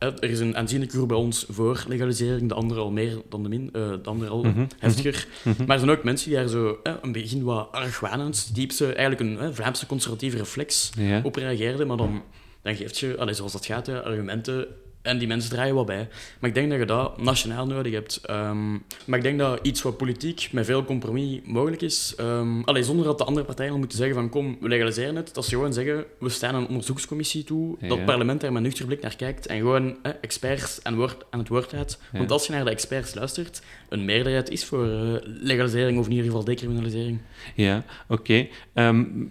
Uh, 0.00 0.08
er 0.08 0.30
is 0.30 0.40
een 0.40 0.56
aanzienlijke 0.56 0.96
groep 0.96 1.08
bij 1.08 1.16
ons 1.16 1.46
voor 1.48 1.84
legalisering, 1.88 2.48
de 2.48 2.54
andere 2.54 2.80
al 2.80 2.90
meer 2.90 3.18
dan 3.28 3.42
de 3.42 3.48
min, 3.48 3.70
uh, 3.72 3.88
de 4.02 4.08
andere 4.08 4.30
al 4.30 4.42
mm 4.42 4.52
-hmm. 4.52 4.66
heftiger. 4.78 5.26
Mm 5.42 5.52
-hmm. 5.52 5.66
Maar 5.66 5.76
er 5.76 5.82
zijn 5.84 5.96
ook 5.96 6.04
mensen 6.04 6.28
die 6.28 6.38
daar 6.38 6.48
zo 6.48 6.78
een 7.02 7.12
begin 7.12 7.42
wat 7.42 7.72
argwanend, 7.72 8.54
diepste, 8.54 8.92
eigenlijk 8.92 9.20
een 9.20 9.54
Vlaamse 9.54 9.86
conservatieve 9.86 10.36
reflex 10.36 10.90
ja. 10.98 11.20
op 11.22 11.36
reageerden, 11.36 11.86
maar 11.86 11.96
dan, 11.96 12.22
dan 12.62 12.76
geeft 12.76 12.98
je, 12.98 13.16
allez, 13.18 13.36
zoals 13.36 13.52
dat 13.52 13.66
gaat, 13.66 13.88
argumenten 13.88 14.66
en 15.06 15.18
die 15.18 15.28
mensen 15.28 15.50
draaien 15.50 15.74
wat 15.74 15.86
bij. 15.86 16.08
Maar 16.38 16.48
ik 16.48 16.54
denk 16.54 16.70
dat 16.70 16.78
je 16.78 16.84
dat 16.84 17.22
nationaal 17.22 17.66
nodig 17.66 17.92
hebt. 17.92 18.20
Um, 18.30 18.84
maar 19.04 19.18
ik 19.18 19.24
denk 19.24 19.38
dat 19.38 19.58
iets 19.62 19.82
wat 19.82 19.96
politiek 19.96 20.48
met 20.52 20.64
veel 20.64 20.84
compromis 20.84 21.40
mogelijk 21.44 21.82
is. 21.82 22.14
Um, 22.20 22.64
allee, 22.64 22.82
zonder 22.82 23.04
dat 23.04 23.18
de 23.18 23.24
andere 23.24 23.46
partijen 23.46 23.72
al 23.72 23.78
moeten 23.78 23.98
zeggen 23.98 24.16
van 24.16 24.28
kom, 24.28 24.56
we 24.60 24.68
legaliseren 24.68 25.16
het. 25.16 25.34
Dat 25.34 25.44
ze 25.44 25.50
gewoon 25.50 25.72
zeggen, 25.72 26.04
we 26.18 26.28
staan 26.28 26.54
een 26.54 26.68
onderzoekscommissie 26.68 27.44
toe. 27.44 27.76
Ja. 27.80 27.88
Dat 27.88 27.96
het 27.96 28.06
parlement 28.06 28.40
daar 28.40 28.52
met 28.52 28.62
nuchter 28.62 28.86
blik 28.86 29.00
naar 29.00 29.16
kijkt. 29.16 29.46
En 29.46 29.58
gewoon 29.58 29.96
eh, 30.02 30.12
experts 30.20 30.80
aan, 30.82 30.94
woord, 30.94 31.24
aan 31.30 31.38
het 31.38 31.48
woord 31.48 31.72
laat. 31.72 31.98
Ja. 32.12 32.18
Want 32.18 32.30
als 32.30 32.46
je 32.46 32.52
naar 32.52 32.64
de 32.64 32.70
experts 32.70 33.14
luistert, 33.14 33.62
een 33.88 34.04
meerderheid 34.04 34.50
is 34.50 34.64
voor 34.64 34.86
uh, 34.86 35.16
legalisering 35.22 35.98
of 35.98 36.04
in 36.04 36.10
ieder 36.10 36.26
geval 36.26 36.44
decriminalisering. 36.44 37.18
Ja, 37.54 37.84
oké. 38.08 38.48
Okay. 38.72 38.88
Um, 38.88 39.30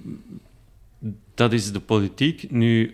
dat 1.34 1.54
is 1.54 1.72
de 1.72 1.80
politiek. 1.80 2.52
Nu 2.52 2.94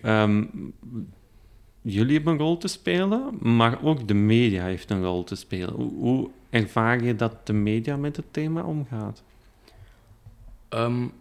jullie 1.81 2.15
hebben 2.15 2.33
een 2.33 2.39
rol 2.39 2.57
te 2.57 2.67
spelen, 2.67 3.37
maar 3.39 3.83
ook 3.83 4.07
de 4.07 4.13
media 4.13 4.63
heeft 4.63 4.89
een 4.89 5.03
rol 5.03 5.23
te 5.23 5.35
spelen. 5.35 5.73
Hoe, 5.73 6.29
ervaar 6.49 7.03
je 7.03 7.15
dat 7.15 7.47
de 7.47 7.53
media 7.53 7.97
met 7.97 8.15
het 8.15 8.25
thema 8.31 8.63
omgaat? 8.63 9.23
Um, 10.69 11.11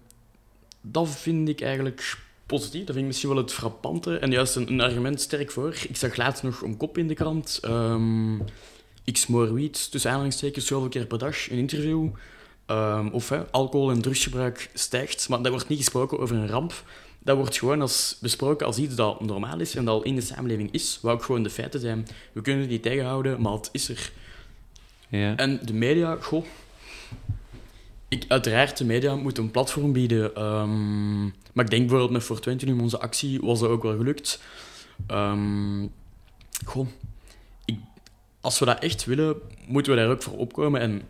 dat 0.80 1.08
vind 1.08 1.48
ik 1.48 1.60
eigenlijk 1.60 2.18
positief. 2.46 2.78
Dat 2.80 2.88
vind 2.88 2.98
ik 2.98 3.06
misschien 3.06 3.28
wel 3.28 3.38
het 3.38 3.52
frappante 3.52 4.18
en 4.18 4.30
juist 4.30 4.56
een, 4.56 4.80
argument 4.80 5.20
sterk 5.20 5.50
voor. 5.50 5.74
Ik 5.88 5.96
zag 5.96 6.16
laatst 6.16 6.42
nog 6.42 6.62
een 6.62 6.76
kop 6.76 6.98
in 6.98 7.08
de 7.08 7.14
krant. 7.14 7.60
Um, 7.64 8.42
ik 9.04 9.16
smoor 9.16 9.54
wiet, 9.54 9.90
tussen 9.90 10.10
aanhalingstekens, 10.10 10.66
zoveel 10.66 10.88
keer 10.88 11.06
per 11.06 11.18
dag, 11.18 11.50
een 11.50 11.58
interview. 11.58 12.08
Um, 12.66 13.08
of 13.08 13.32
alcohol- 13.50 13.90
en 13.90 14.02
drugsgebruik 14.02 14.70
stijgt, 14.74 15.28
maar 15.28 15.42
daar 15.42 15.50
wordt 15.50 15.68
niet 15.68 15.78
gesproken 15.78 16.18
over 16.18 16.36
een 16.36 16.48
ramp 16.48 16.84
dat 17.22 17.36
wordt 17.36 17.58
gewoon 17.58 17.80
als 17.80 18.16
besproken 18.20 18.66
als 18.66 18.78
iets 18.78 18.94
dat 18.94 19.20
normaal 19.20 19.60
is 19.60 19.74
en 19.74 19.84
dat 19.84 19.94
al 19.94 20.02
in 20.02 20.14
de 20.14 20.20
samenleving 20.20 20.72
is, 20.72 20.98
wat 21.02 21.12
ook 21.12 21.22
gewoon 21.22 21.42
de 21.42 21.50
feiten 21.50 21.80
zijn. 21.80 22.06
We 22.32 22.40
kunnen 22.40 22.68
die 22.68 22.80
tegenhouden, 22.80 23.40
maar 23.40 23.52
het 23.52 23.68
is 23.72 23.88
er. 23.88 24.12
Ja. 25.08 25.36
En 25.36 25.60
de 25.64 25.72
media, 25.72 26.16
goh... 26.20 26.44
Ik, 28.08 28.24
uiteraard, 28.28 28.76
de 28.76 28.84
media 28.84 29.16
moeten 29.16 29.42
een 29.42 29.50
platform 29.50 29.92
bieden. 29.92 30.42
Um, 30.44 31.34
maar 31.52 31.64
ik 31.64 31.70
denk 31.70 31.80
bijvoorbeeld 31.80 32.10
met 32.10 32.24
420 32.24 32.82
onze 32.82 33.00
actie 33.00 33.40
was 33.40 33.60
dat 33.60 33.68
ook 33.68 33.82
wel 33.82 33.96
gelukt. 33.96 34.42
Um, 35.10 35.92
goh, 36.64 36.86
ik, 37.64 37.78
als 38.40 38.58
we 38.58 38.64
dat 38.64 38.82
echt 38.82 39.04
willen, 39.04 39.36
moeten 39.66 39.92
we 39.92 39.98
daar 39.98 40.10
ook 40.10 40.22
voor 40.22 40.36
opkomen. 40.36 40.80
En 40.80 41.02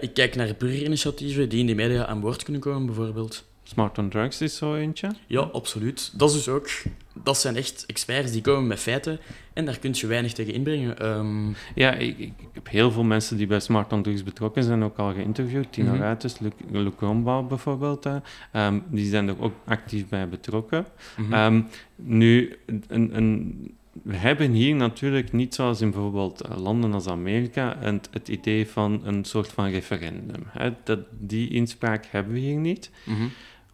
ik 0.00 0.14
kijk 0.14 0.34
naar 0.34 0.54
burgerinitiatieven 0.58 1.48
die 1.48 1.60
in 1.60 1.66
de 1.66 1.74
media 1.74 2.06
aan 2.06 2.20
boord 2.20 2.42
kunnen 2.42 2.62
komen, 2.62 2.86
bijvoorbeeld. 2.86 3.44
Smart 3.62 3.98
on 3.98 4.08
Drugs 4.08 4.40
is 4.40 4.56
zo 4.56 4.74
eentje. 4.74 5.10
Ja, 5.26 5.40
absoluut. 5.40 6.12
Dat 6.14 6.28
is 6.28 6.34
dus 6.34 6.48
ook... 6.48 6.68
Dat 7.14 7.38
zijn 7.38 7.56
echt 7.56 7.84
experts 7.86 8.32
die 8.32 8.40
komen 8.40 8.66
met 8.66 8.80
feiten 8.80 9.20
en 9.52 9.64
daar 9.64 9.78
kun 9.78 9.90
je 9.94 10.06
weinig 10.06 10.32
tegen 10.32 10.52
inbrengen. 10.52 11.06
Um... 11.06 11.54
Ja, 11.74 11.92
ik, 11.92 12.18
ik, 12.18 12.32
heb 12.52 12.68
heel 12.68 12.90
veel 12.90 13.02
mensen 13.02 13.36
die 13.36 13.46
bij 13.46 13.60
Smart 13.60 13.92
on 13.92 14.02
Drugs 14.02 14.22
betrokken 14.22 14.62
zijn 14.62 14.82
ook 14.82 14.96
al 14.98 15.12
geïnterviewd. 15.12 15.72
Tina 15.72 15.86
mm 15.86 15.92
-hmm. 15.92 16.02
Ruiters, 16.02 16.38
Luc, 16.38 16.52
Luc 16.70 16.92
Rombouw 16.98 17.42
bijvoorbeeld. 17.42 18.06
Um, 18.52 18.82
die 18.88 19.06
zijn 19.06 19.28
er 19.28 19.42
ook 19.42 19.54
actief 19.64 20.08
bij 20.08 20.28
betrokken. 20.28 20.86
Mm 21.16 21.32
-hmm. 21.32 21.54
um, 21.54 21.66
nu, 21.96 22.56
een, 22.86 23.16
een, 23.16 23.74
we 24.02 24.16
hebben 24.16 24.52
hier 24.52 24.74
natuurlijk 24.74 25.32
niet 25.32 25.54
zoals 25.54 25.80
in 25.80 25.90
bijvoorbeeld 25.90 26.48
landen 26.56 26.94
als 26.94 27.06
Amerika 27.06 27.76
het, 27.78 28.08
het 28.10 28.28
idee 28.28 28.68
van 28.68 29.00
een 29.04 29.24
soort 29.24 29.48
van 29.48 29.70
referendum. 29.70 30.42
Hè? 30.46 30.70
Dat, 30.84 31.00
die 31.10 31.50
inspraak 31.50 32.06
hebben 32.06 32.32
we 32.32 32.38
hier 32.38 32.58
niet. 32.58 32.90
Mm 33.04 33.16
-hmm. 33.16 33.30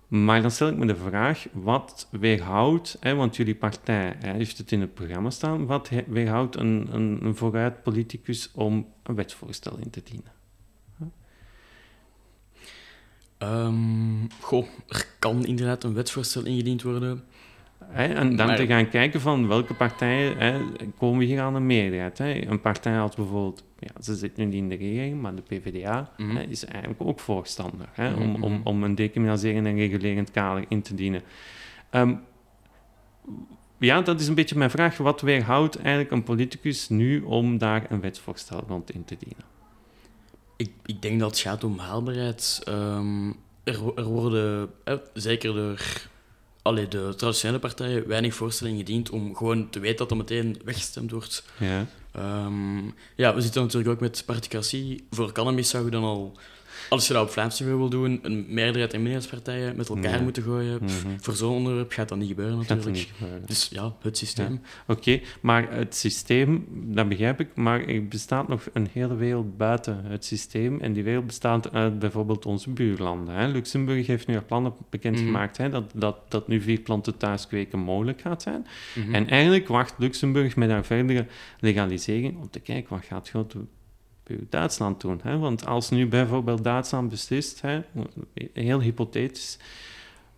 Maar 0.09 0.43
dan 0.43 0.51
stel 0.51 0.69
ik 0.69 0.77
me 0.77 0.87
de 0.87 0.97
vraag, 0.97 1.47
wat 1.53 2.09
weerhoudt, 2.11 2.97
hè, 3.01 3.15
want 3.15 3.37
jullie 3.37 3.55
partij 3.55 4.17
hè, 4.19 4.33
heeft 4.33 4.59
het 4.59 4.73
in 4.73 4.81
het 4.81 4.95
programma 4.95 5.31
staan, 5.31 5.67
wat 5.67 5.91
weerhoudt 6.07 6.57
een, 6.57 6.89
een, 6.91 7.19
een 7.25 7.37
vooruit 7.37 7.83
politicus 7.83 8.51
om 8.53 8.87
een 9.03 9.15
wetsvoorstel 9.15 9.79
in 9.79 9.91
te 9.91 10.03
dienen? 10.05 10.37
Um, 13.43 14.27
goh, 14.41 14.67
er 14.89 15.07
kan 15.19 15.45
inderdaad 15.45 15.85
een 15.85 15.95
wetsvoorstel 15.95 16.45
ingediend 16.45 16.83
worden. 16.83 17.25
Hè, 17.85 18.15
en 18.15 18.37
dan 18.37 18.47
maar... 18.47 18.57
te 18.57 18.67
gaan 18.67 18.89
kijken 18.89 19.21
van 19.21 19.49
welke 19.49 19.75
partijen 19.75 20.39
hè, 20.39 20.61
komen 20.99 21.27
hier 21.27 21.41
aan 21.41 21.55
een 21.55 21.67
meerderheid. 21.67 22.19
Hè. 22.19 22.47
Een 22.47 22.61
partij 22.61 23.01
als 23.01 23.17
bijvoorbeeld, 23.17 23.65
ja, 23.79 24.03
ze 24.03 24.15
zit 24.15 24.37
nu 24.37 24.45
niet 24.45 24.55
in 24.55 24.69
de 24.69 24.75
regering, 24.75 25.21
maar 25.21 25.35
de 25.35 25.43
PvdA 25.43 26.11
Mhm. 26.17 26.23
mm 26.23 26.29
-hmm. 26.29 26.37
hè, 26.37 26.43
is 26.43 26.65
eigenlijk 26.65 27.03
ook 27.03 27.21
voorstander 27.21 27.89
hè, 27.93 28.11
mm 28.11 28.17
-hmm. 28.17 28.35
om, 28.35 28.43
om, 28.43 28.61
om 28.65 28.85
een 28.85 28.95
decriminaliserend 28.95 29.67
en 29.67 29.77
regulerend 29.77 30.31
kader 30.31 30.65
in 30.69 30.83
te 30.83 30.95
dienen. 30.95 31.23
Um, 31.91 32.21
ja, 33.79 34.01
dat 34.01 34.21
is 34.21 34.29
een 34.29 34.35
beetje 34.35 34.59
mijn 34.59 34.71
vraag. 34.71 34.97
Wat 34.97 35.21
weerhoudt 35.21 35.77
eigenlijk 35.77 36.11
een 36.11 36.23
politicus 36.23 36.89
nu 36.89 37.21
om 37.21 37.59
daar 37.59 37.87
een 37.89 38.01
wetsvoorstel 38.01 38.65
rond 38.69 38.91
in 38.91 39.05
te 39.05 39.17
dienen? 39.19 39.45
Ik, 40.57 40.71
ik 40.85 41.03
denk 41.03 41.21
dat 41.21 41.31
het 41.31 41.39
gaat 41.39 41.65
om 41.65 41.79
haalbaarheid. 41.79 42.63
Um, 42.69 43.37
er, 43.65 43.93
er 43.95 44.05
worden, 44.05 44.71
eh, 44.85 44.95
zeker 45.13 45.55
door 45.55 46.09
allee, 46.69 46.89
de 46.89 47.15
traditionele 47.17 47.59
partijen 47.59 48.09
weinig 48.09 48.35
voorstellingen 48.35 48.79
gediend 48.79 49.11
om 49.11 49.37
gewoon 49.37 49.71
te 49.71 49.81
weten 49.81 49.99
dat 49.99 50.09
dat 50.09 50.19
meteen 50.19 50.61
weggestemd 50.65 51.11
wordt. 51.11 51.45
Ja. 51.59 51.87
Um, 52.45 52.95
ja, 53.15 53.35
we 53.35 53.41
zitten 53.41 53.63
natuurlijk 53.63 53.91
ook 53.95 54.01
met 54.01 54.23
particratie. 54.27 55.07
Voor 55.11 55.33
cannabis 55.33 55.69
zou 55.69 55.85
je 55.85 55.91
dan 55.91 56.03
al, 56.03 56.37
als 56.89 57.07
je 57.07 57.13
dat 57.13 57.23
op 57.23 57.31
Vlaams 57.31 57.61
niveau 57.61 57.79
wil 57.79 57.89
doen, 57.89 58.19
een 58.23 58.47
meerderheid 58.49 58.93
en 58.93 59.03
minderheidspartijen 59.03 59.77
met 59.77 59.89
elkaar 59.89 60.23
moeten 60.23 60.43
gooien. 60.43 60.79
Mhm. 60.83 61.19
Voor 61.21 61.35
zo'n 61.35 61.55
onderwerp 61.55 61.93
gaat 61.93 62.09
dat 62.09 62.19
niet 62.19 62.29
gebeuren 62.29 62.57
natuurlijk. 62.57 62.97
niet 62.97 63.09
gebeuren. 63.17 63.47
Dus 63.47 63.69
ja, 63.73 63.95
het 64.03 64.19
systeem. 64.19 64.61
Oké, 64.87 65.21
maar 65.41 65.73
het 65.73 65.97
systeem, 65.97 66.67
dat 66.71 67.09
begrijp 67.09 67.41
ik, 67.41 67.49
maar 67.55 67.85
er 67.85 68.09
bestaat 68.09 68.49
nog 68.49 68.63
een 68.73 68.89
hele 68.93 69.17
wereld 69.17 69.57
buiten 69.57 70.05
het 70.05 70.25
systeem. 70.25 70.81
En 70.81 70.93
die 70.93 71.05
wereld 71.05 71.27
bestaat 71.27 71.73
uit 71.73 71.99
bijvoorbeeld 71.99 72.47
onze 72.47 72.71
buurlanden. 72.71 73.35
Hè. 73.35 73.47
Luxemburg 73.47 74.07
heeft 74.07 74.27
nu 74.27 74.35
al 74.35 74.45
plannen 74.47 74.73
bekendgemaakt 74.91 75.57
hè, 75.57 75.69
dat, 75.69 75.91
dat, 75.95 76.17
dat 76.29 76.49
nu 76.49 76.61
vier 76.61 76.81
planten 76.81 77.17
thuis 77.17 77.47
kweken 77.47 77.79
mogelijk 77.79 78.21
gaat 78.21 78.43
zijn. 78.43 78.67
Mhm. 78.95 79.15
En 79.15 79.29
eigenlijk 79.29 79.69
wacht 79.69 79.95
Luxemburg 79.99 80.57
met 80.57 80.71
haar 80.71 80.85
verdere 80.85 81.27
legalisering 81.61 82.37
om 82.37 82.51
te 82.51 82.61
kijken 82.61 82.91
wat 82.91 83.05
gaat 83.05 83.29
grote 83.29 83.59
Duitsland 84.49 85.01
doen. 85.01 85.21
Hè? 85.23 85.39
Want 85.39 85.67
als 85.67 85.91
nu 85.91 86.07
bijvoorbeeld 86.07 86.65
Duitsland 86.65 87.09
beslist, 87.09 87.61
hè, 87.61 87.81
heel 88.53 88.81
hypothetisch, 88.81 89.59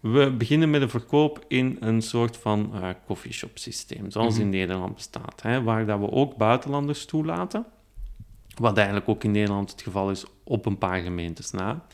we 0.00 0.30
beginnen 0.30 0.70
met 0.70 0.82
een 0.82 0.90
verkoop 0.90 1.44
in 1.48 1.76
een 1.80 2.02
soort 2.02 2.36
van 2.36 2.70
uh, 2.74 2.88
coffeeshop 3.06 3.58
systeem, 3.58 4.10
zoals 4.10 4.34
Mhm. 4.34 4.42
in 4.42 4.48
Nederland 4.48 4.94
bestaat, 4.94 5.42
hè, 5.42 5.62
waar 5.62 5.86
dat 5.86 5.98
we 5.98 6.10
ook 6.10 6.36
buitenlanders 6.36 7.04
toelaten, 7.04 7.66
wat 8.54 8.76
eigenlijk 8.76 9.08
ook 9.08 9.24
in 9.24 9.30
Nederland 9.30 9.70
het 9.70 9.82
geval 9.82 10.10
is 10.10 10.24
op 10.44 10.66
een 10.66 10.78
paar 10.78 11.00
gemeentes 11.00 11.50
na, 11.50 11.84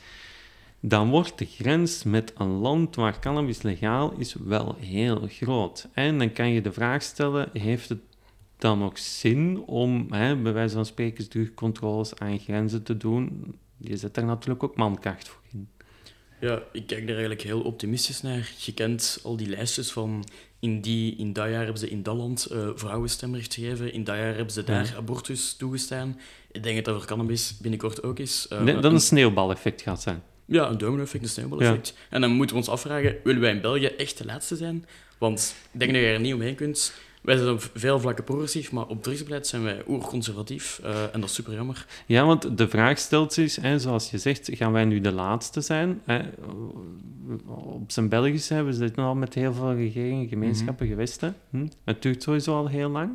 dan 0.80 1.11
wordt 1.11 1.38
de 1.38 1.46
grens 1.46 2.02
met 2.04 2.32
een 2.37 2.48
land 2.59 2.96
waar 2.96 3.18
cannabis 3.18 3.62
legaal 3.62 4.12
is 4.18 4.35
wel 4.44 4.76
heel 4.78 5.26
groot. 5.28 5.88
En 5.92 6.18
dan 6.18 6.32
kan 6.32 6.48
je 6.48 6.61
de 6.61 6.72
vraag 6.72 7.02
stellen, 7.02 7.48
heeft 7.52 7.88
het 7.88 8.00
dan 8.59 8.83
ook 8.85 8.99
zin 8.99 9.62
om, 9.66 10.07
hè, 10.12 10.37
bij 10.37 10.53
wijze 10.53 10.75
van 10.75 10.87
spreken, 10.87 11.29
drugscontroles 11.29 12.14
aan 12.19 12.38
grenzen 12.38 12.83
te 12.83 12.97
doen? 12.97 13.55
Je 13.77 13.97
zet 13.97 14.14
daar 14.14 14.25
natuurlijk 14.25 14.62
ook 14.62 14.77
mankracht 14.77 15.29
voor 15.29 15.40
in. 15.53 15.69
Ja, 16.40 16.62
ik 16.73 16.87
kijk 16.87 17.01
daar 17.01 17.11
eigenlijk 17.16 17.42
heel 17.42 17.61
optimistisch 17.61 18.23
naar. 18.23 18.53
Je 18.59 18.75
kent 18.75 19.21
al 19.23 19.37
die 19.37 19.49
lijstjes 19.49 19.90
van 19.92 20.25
in, 20.61 20.81
die, 20.81 21.16
in 21.16 21.33
dat 21.33 21.49
jaar 21.49 21.62
hebben 21.62 21.79
ze 21.79 21.90
in 21.90 22.03
dat 22.03 22.16
land 22.16 22.49
uh, 22.53 22.69
vrouwen 22.75 23.09
stemrecht 23.11 23.55
gegeven, 23.55 23.92
in 23.92 24.05
dat 24.05 24.16
jaar 24.16 24.35
hebben 24.35 24.53
ze 24.53 24.64
daar 24.64 24.85
Ja. 24.87 24.97
abortus 24.97 25.55
toegestaan. 25.55 26.21
Ik 26.53 26.62
denk 26.62 26.77
dat 26.77 26.85
dat 26.85 26.95
voor 26.97 27.05
cannabis 27.07 27.57
binnenkort 27.61 28.03
ook 28.03 28.19
is. 28.19 28.47
Uh, 28.53 28.61
Nee, 28.62 28.75
dat 28.75 28.85
een- 28.85 28.92
een 28.92 29.01
sneeuwbaleffect 29.01 29.83
gaat 29.83 30.03
zijn. 30.03 30.23
Ja, 30.45 30.69
een 30.69 30.79
domino-effect, 30.79 31.23
een 31.25 31.31
sneeuwbaleffect. 31.31 31.95
En 32.11 32.21
dan 32.21 32.31
moeten 32.31 32.55
we 32.57 32.61
ons 32.62 32.71
afvragen, 32.71 33.16
willen 33.25 33.40
wij 33.40 33.51
in 33.51 33.61
België 33.61 33.87
echt 33.87 34.19
de 34.19 34.25
laatste 34.25 34.57
zijn? 34.57 34.87
Want 35.19 35.55
ik 35.73 35.79
denk 35.79 35.92
dat 35.92 36.01
je 36.01 36.07
er 36.07 36.21
niet 36.21 36.35
omheen 36.35 36.55
kunt. 36.55 36.92
Wij 37.27 37.37
zijn 37.37 37.49
op 37.51 37.71
veel 37.75 38.01
vlakken 38.01 38.25
progressief, 38.25 38.73
maar 38.73 38.87
op 38.87 39.03
drugsbeleid 39.03 39.47
zijn 39.47 39.62
wij 39.62 39.83
oerconservatief. 39.89 40.81
Uh, 40.85 41.03
en 41.03 41.21
dat 41.21 41.29
is 41.29 41.35
super 41.35 41.53
jammer. 41.55 41.87
Ja, 42.07 42.25
want 42.27 42.59
de 42.59 42.69
vraag 42.69 42.99
stelt 42.99 43.33
zich, 43.33 43.57
hè, 43.57 43.79
zoals 43.79 44.11
je 44.11 44.19
zegt, 44.19 44.49
gaan 44.53 44.73
wij 44.73 44.85
nu 44.85 45.01
de 45.01 45.12
laatste 45.12 45.61
zijn? 45.61 46.01
Hè? 46.05 46.21
Op 47.47 47.91
zijn 47.91 48.09
Belgisch 48.09 48.49
hebben 48.49 48.73
we 48.73 48.79
zitten 48.79 49.03
al 49.05 49.15
met 49.15 49.35
heel 49.35 49.53
veel 49.53 49.75
regeringen, 49.75 50.29
gemeenschappen, 50.29 50.87
Mhm. 50.87 50.95
gewesten. 50.95 51.37
Hm? 51.51 51.67
Het 51.85 52.03
duurt 52.03 52.23
sowieso 52.23 52.55
al 52.57 52.67
heel 52.69 52.89
lang. 52.91 53.11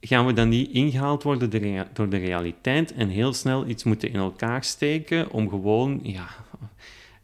gaan 0.00 0.26
we 0.26 0.32
dan 0.32 0.48
niet 0.48 0.70
ingehaald 0.70 1.22
worden 1.22 1.50
door 1.50 1.60
de, 1.60 1.66
rea- 1.66 1.88
door 1.92 2.08
de 2.08 2.16
realiteit 2.16 2.92
en 2.92 3.08
heel 3.08 3.32
snel 3.32 3.66
iets 3.66 3.84
moeten 3.84 4.08
in 4.08 4.18
elkaar 4.20 4.64
steken 4.64 5.30
om 5.30 5.48
gewoon, 5.48 6.00
ja, 6.02 6.26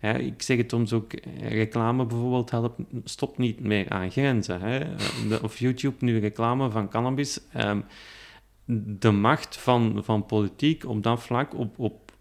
hè, 0.04 0.18
ik 0.18 0.42
zeg 0.42 0.56
het 0.56 0.70
soms 0.70 0.92
ook, 0.92 1.12
reclame 1.40 2.06
bijvoorbeeld 2.06 2.50
helpt, 2.50 2.80
stopt 3.04 3.38
niet 3.38 3.60
meer 3.60 3.88
aan 3.90 4.10
grenzen. 4.10 4.60
Hè. 4.60 4.94
Of 5.42 5.58
YouTube 5.58 6.04
nu 6.04 6.18
reclame 6.18 6.70
van 6.70 6.88
cannabis. 6.88 7.40
ehm, 7.52 7.80
de 8.98 9.10
macht 9.10 9.56
van, 9.56 10.04
van 10.04 10.26
politiek 10.26 10.84
op 10.84 11.02
dat 11.02 11.22
vlak, 11.22 11.54
op, 11.54 11.78
op 11.78 12.12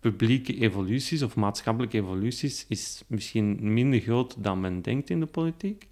publieke 0.00 0.60
evoluties 0.60 1.22
of 1.22 1.36
maatschappelijke 1.36 1.96
evoluties, 1.96 2.66
is 2.68 3.02
misschien 3.06 3.72
minder 3.72 4.00
groot 4.00 4.42
dan 4.42 4.60
men 4.60 4.82
denkt 4.82 5.10
in 5.10 5.20
de 5.20 5.26
politiek. 5.26 5.88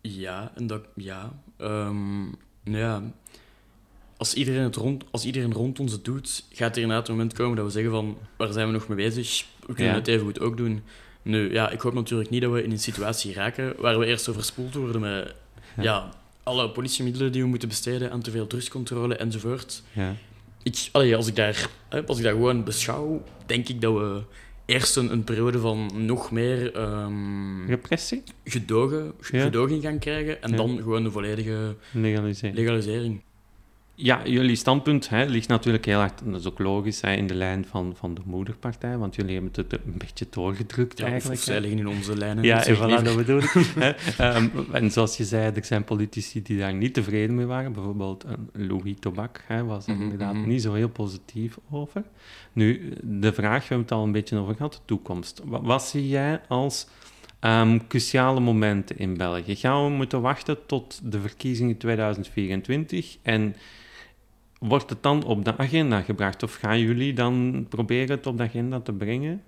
Ja, 0.00 0.52
en 0.54 0.66
dat, 0.66 0.86
ja. 0.94 1.42
Nou 1.56 2.78
ja. 2.78 3.02
Als 4.24 4.34
iedereen, 4.34 4.62
het 4.62 4.76
rond, 4.76 5.04
als 5.10 5.24
iedereen 5.24 5.52
rond 5.52 5.80
ons 5.80 5.92
het 5.92 6.04
doet, 6.04 6.44
gaat 6.52 6.76
er 6.76 6.82
inderdaad 6.82 7.08
een 7.08 7.14
moment 7.14 7.32
komen 7.32 7.56
dat 7.56 7.64
we 7.64 7.70
zeggen 7.70 7.90
van, 7.90 8.16
waar 8.36 8.52
zijn 8.52 8.66
we 8.66 8.72
nog 8.72 8.88
mee 8.88 8.96
bezig? 8.96 9.44
We 9.66 9.74
kunnen 9.74 9.92
Ja. 9.92 9.98
het 9.98 10.08
even 10.08 10.24
goed 10.24 10.40
ook 10.40 10.56
doen. 10.56 10.82
Nu, 11.22 11.52
ja, 11.52 11.70
ik 11.70 11.80
hoop 11.80 11.94
natuurlijk 11.94 12.30
niet 12.30 12.42
dat 12.42 12.52
we 12.52 12.62
in 12.62 12.70
een 12.70 12.78
situatie 12.78 13.32
raken 13.32 13.74
waar 13.78 13.98
we 13.98 14.06
eerst 14.06 14.28
overspoeld 14.28 14.74
worden 14.74 15.00
met 15.00 15.34
Ja. 15.76 15.82
ja. 15.82 16.10
alle 16.42 16.70
politiemiddelen 16.70 17.32
die 17.32 17.42
we 17.42 17.48
moeten 17.48 17.68
besteden 17.68 18.10
aan 18.10 18.20
te 18.20 18.30
veel 18.30 18.46
drugscontrole 18.46 19.16
enzovoort. 19.16 19.82
Ja. 19.92 20.14
Ik, 20.62 20.88
allee, 20.92 21.16
als, 21.16 21.26
ik 21.26 21.36
daar, 21.36 21.68
als 22.06 22.18
ik 22.18 22.24
dat 22.24 22.32
gewoon 22.32 22.64
beschouw, 22.64 23.22
denk 23.46 23.68
ik 23.68 23.80
dat 23.80 23.94
we 23.94 24.22
eerst 24.66 24.96
een, 24.96 25.12
een 25.12 25.24
periode 25.24 25.58
van 25.58 25.90
nog 26.06 26.30
meer 26.30 26.74
ehm, 26.74 27.66
Repressie? 27.66 28.22
gedogen, 28.44 29.12
gedoging 29.20 29.82
gaan 29.82 29.98
krijgen 29.98 30.42
en 30.42 30.56
dan 30.56 30.76
gewoon 30.76 31.04
een 31.04 31.12
volledige 31.12 31.76
legalisering. 32.54 33.20
Ja, 33.96 34.26
jullie 34.26 34.56
standpunt 34.56 35.08
hè, 35.08 35.24
ligt 35.24 35.48
natuurlijk 35.48 35.84
heel 35.84 35.98
hard, 35.98 36.20
dat 36.24 36.40
is 36.40 36.46
ook 36.46 36.58
logisch, 36.58 37.00
hè, 37.00 37.12
in 37.12 37.26
de 37.26 37.34
lijn 37.34 37.64
van, 37.66 37.92
van 37.96 38.14
de 38.14 38.20
moederpartij, 38.24 38.96
want 38.96 39.14
jullie 39.14 39.32
hebben 39.34 39.50
het 39.54 39.72
een 39.72 39.98
beetje 39.98 40.26
doorgedrukt 40.30 40.98
Ja, 40.98 41.06
eigenlijk. 41.06 41.40
zij 41.40 41.60
liggen 41.60 41.78
in 41.78 41.88
onze 41.88 42.16
lijnen. 42.16 42.44
Ja, 42.44 42.64
en 42.64 42.76
voilà, 42.76 42.78
liever. 42.80 43.04
dat 43.04 43.16
bedoel 43.16 43.38
ik. 43.38 43.54
Ehm, 44.18 44.48
en 44.72 44.90
zoals 44.90 45.16
je 45.16 45.24
zei, 45.24 45.52
er 45.54 45.64
zijn 45.64 45.84
politici 45.84 46.42
die 46.42 46.58
daar 46.58 46.74
niet 46.74 46.94
tevreden 46.94 47.34
mee 47.34 47.46
waren. 47.46 47.72
Bijvoorbeeld 47.72 48.24
een 48.52 48.66
Louis 48.66 48.94
Tobak 49.00 49.44
hè, 49.46 49.64
was 49.64 49.86
er 49.86 49.92
Mhm, 49.94 50.02
inderdaad 50.02 50.34
mhm. 50.34 50.48
niet 50.48 50.62
zo 50.62 50.72
heel 50.74 50.88
positief 50.88 51.58
over. 51.70 52.02
Nu, 52.52 52.92
de 53.02 53.32
vraag, 53.32 53.58
we 53.60 53.66
hebben 53.68 53.78
het 53.86 53.92
al 53.92 54.04
een 54.04 54.12
beetje 54.12 54.38
over 54.38 54.54
gehad, 54.54 54.72
de 54.72 54.78
toekomst. 54.84 55.40
Wat, 55.44 55.60
wat 55.62 55.82
zie 55.82 56.08
jij 56.08 56.40
als 56.48 56.86
ehm, 57.40 57.78
cruciale 57.88 58.40
momenten 58.40 58.98
in 58.98 59.16
België? 59.16 59.56
Gaan 59.56 59.84
we 59.84 59.90
moeten 59.90 60.20
wachten 60.20 60.66
tot 60.66 61.00
de 61.04 61.20
verkiezingen 61.20 61.76
2024 61.76 63.16
en 63.22 63.54
wordt 64.58 64.90
het 64.90 65.02
dan 65.02 65.24
op 65.24 65.44
de 65.44 65.56
agenda 65.56 66.00
gebracht? 66.00 66.42
Of 66.42 66.54
gaan 66.54 66.80
jullie 66.80 67.12
dan 67.12 67.66
proberen 67.68 68.16
het 68.16 68.26
op 68.26 68.36
de 68.36 68.42
agenda 68.42 68.80
te 68.80 68.92
brengen? 68.92 69.42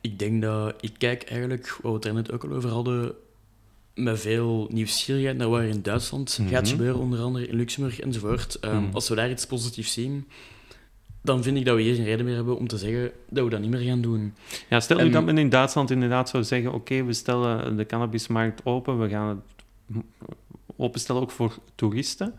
Ik 0.00 0.18
denk 0.18 0.42
dat... 0.42 0.74
Ik 0.80 0.92
kijk 0.98 1.22
eigenlijk, 1.22 1.78
wat 1.82 1.90
we 1.92 1.96
het 1.96 2.04
er 2.04 2.14
net 2.14 2.32
ook 2.32 2.44
al 2.44 2.52
over 2.52 2.70
hadden, 2.70 3.12
met 3.94 4.20
veel 4.20 4.68
nieuwsgierigheid 4.72 5.36
naar 5.36 5.48
wat 5.48 5.60
er 5.60 5.68
in 5.68 5.82
Duitsland 5.82 6.38
Mhm. 6.40 6.48
gaat 6.48 6.68
gebeuren, 6.68 7.00
onder 7.00 7.20
andere 7.20 7.48
in 7.48 7.56
Luxemburg 7.56 8.00
enzovoort. 8.00 8.54
Ehm, 8.60 8.76
Mhm. 8.82 8.94
Als 8.94 9.08
we 9.08 9.14
daar 9.14 9.30
iets 9.30 9.46
positiefs 9.46 9.92
zien, 9.92 10.26
dan 11.22 11.42
vind 11.42 11.56
ik 11.56 11.64
dat 11.64 11.76
we 11.76 11.82
hier 11.82 11.94
geen 11.94 12.04
reden 12.04 12.24
meer 12.24 12.34
hebben 12.34 12.56
om 12.56 12.66
te 12.68 12.78
zeggen 12.78 13.10
dat 13.28 13.44
we 13.44 13.50
dat 13.50 13.60
niet 13.60 13.70
meer 13.70 13.80
gaan 13.80 14.00
doen. 14.00 14.34
Ja, 14.70 14.80
stel 14.80 14.98
nu 14.98 15.10
dat 15.10 15.24
men 15.24 15.38
in 15.38 15.48
Duitsland 15.48 15.90
inderdaad 15.90 16.28
zou 16.28 16.44
zeggen: 16.44 16.72
oké, 16.72 17.04
we 17.04 17.12
stellen 17.12 17.76
de 17.76 17.86
cannabismarkt 17.86 18.60
open, 18.64 19.00
we 19.00 19.08
gaan 19.08 19.28
het 19.28 20.02
openstellen 20.78 21.22
ook 21.22 21.30
voor 21.30 21.58
toeristen. 21.74 22.34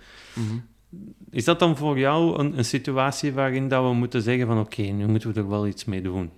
Is 1.29 1.43
dat 1.43 1.59
dan 1.59 1.77
voor 1.77 1.99
jou 1.99 2.39
een, 2.39 2.57
een 2.57 2.65
situatie 2.65 3.33
waarin 3.33 3.67
dat 3.67 3.83
we 3.83 3.93
moeten 3.93 4.21
zeggen 4.21 4.47
van 4.47 4.59
oké, 4.59 4.81
nu 4.81 5.07
moeten 5.07 5.33
we 5.33 5.39
er 5.39 5.49
wel 5.49 5.67
iets 5.67 5.85
mee 5.85 6.01
doen? 6.01 6.29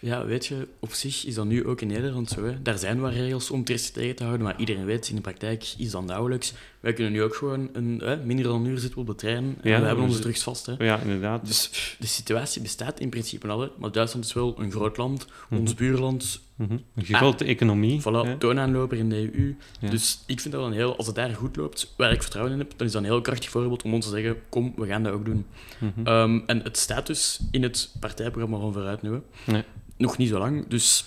Ja, 0.00 0.24
weet 0.26 0.46
je, 0.46 0.68
op 0.78 0.92
zich 0.92 1.24
is 1.24 1.34
dat 1.34 1.46
nu 1.46 1.66
ook 1.66 1.80
in 1.80 1.86
Nederland 1.86 2.28
zo. 2.28 2.44
Hè. 2.44 2.62
Daar 2.62 2.78
zijn 2.78 3.00
wat 3.00 3.12
regels 3.12 3.50
om 3.50 3.64
toeristen 3.64 3.94
tegen 3.94 4.16
te 4.16 4.24
houden, 4.24 4.46
maar 4.46 4.58
iedereen 4.58 4.84
weet, 4.84 5.08
in 5.08 5.14
de 5.14 5.20
praktijk 5.20 5.74
is 5.78 5.90
dat 5.90 6.04
nauwelijks. 6.04 6.54
Wij 6.82 6.92
kunnen 6.92 7.12
nu 7.12 7.22
ook 7.22 7.34
gewoon 7.34 7.68
een, 7.72 8.00
hè, 8.04 8.16
minder 8.16 8.44
dan 8.44 8.60
een 8.64 8.66
uur 8.70 8.78
zitten 8.78 8.94
we 8.94 9.00
op 9.00 9.06
de 9.06 9.14
trein 9.14 9.44
en 9.44 9.70
Ja, 9.70 9.80
we 9.80 9.86
hebben 9.86 9.96
dus- 9.96 10.04
onze 10.04 10.20
drugs 10.20 10.42
vast. 10.42 10.66
Hè. 10.66 10.74
Ja, 10.78 10.98
inderdaad. 10.98 11.46
Dus 11.46 11.68
pff, 11.68 11.96
de 11.98 12.06
situatie 12.06 12.62
bestaat 12.62 13.00
in 13.00 13.08
principe 13.10 13.48
al, 13.48 13.60
hè. 13.60 13.68
maar 13.78 13.92
Duitsland 13.92 14.24
is 14.24 14.32
wel 14.32 14.54
een 14.58 14.70
groot 14.70 14.96
land, 14.96 15.26
Mhm. 15.48 15.60
ons 15.60 15.74
buurland, 15.74 16.40
Mhm. 16.56 16.72
Een 16.94 17.04
grote 17.04 17.44
economie. 17.44 18.00
voilà, 18.00 18.26
hè? 18.26 18.36
toonaanloper 18.38 18.98
in 18.98 19.08
de 19.08 19.16
EU. 19.34 19.56
Ja. 19.80 19.90
Dus 19.90 20.22
ik 20.26 20.40
vind 20.40 20.54
dat 20.54 20.66
een 20.66 20.72
heel, 20.72 20.96
als 20.96 21.06
het 21.06 21.14
daar 21.14 21.34
goed 21.34 21.56
loopt, 21.56 21.94
waar 21.96 22.12
ik 22.12 22.22
vertrouwen 22.22 22.52
in 22.54 22.58
heb, 22.60 22.72
dan 22.76 22.86
is 22.86 22.92
dat 22.92 23.02
een 23.02 23.08
heel 23.08 23.20
krachtig 23.20 23.50
voorbeeld 23.50 23.82
om 23.82 23.94
ons 23.94 24.04
te 24.04 24.10
zeggen, 24.10 24.36
kom, 24.48 24.72
we 24.76 24.86
gaan 24.86 25.02
dat 25.02 25.12
ook 25.12 25.24
doen. 25.24 25.46
Mhm. 25.78 26.06
Ehm, 26.06 26.40
en 26.46 26.60
het 26.62 26.76
staat 26.78 27.06
dus 27.06 27.40
in 27.50 27.62
het 27.62 27.94
partijprogramma 28.00 28.58
van 28.58 28.72
Vooruit 28.72 29.02
nu. 29.02 29.20
Nee. 29.46 29.62
Nog 29.96 30.16
niet 30.18 30.28
zo 30.28 30.38
lang, 30.38 30.68
dus 30.68 31.04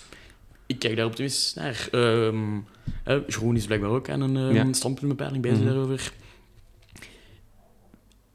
ik 0.66 0.78
kijk 0.78 0.96
daar 0.96 1.06
optimistisch 1.06 1.54
naar. 1.54 1.88
Ehm 1.90 2.58
hè, 3.04 3.14
Jeroen 3.26 3.56
is 3.56 3.64
blijkbaar 3.66 3.90
ook 3.90 4.08
aan 4.10 4.20
een 4.20 4.36
ehm, 4.36 4.54
Ja. 4.54 4.72
standpuntbepaling 4.72 5.42
bezig 5.42 5.58
Mhm. 5.58 5.66
daarover. 5.66 6.12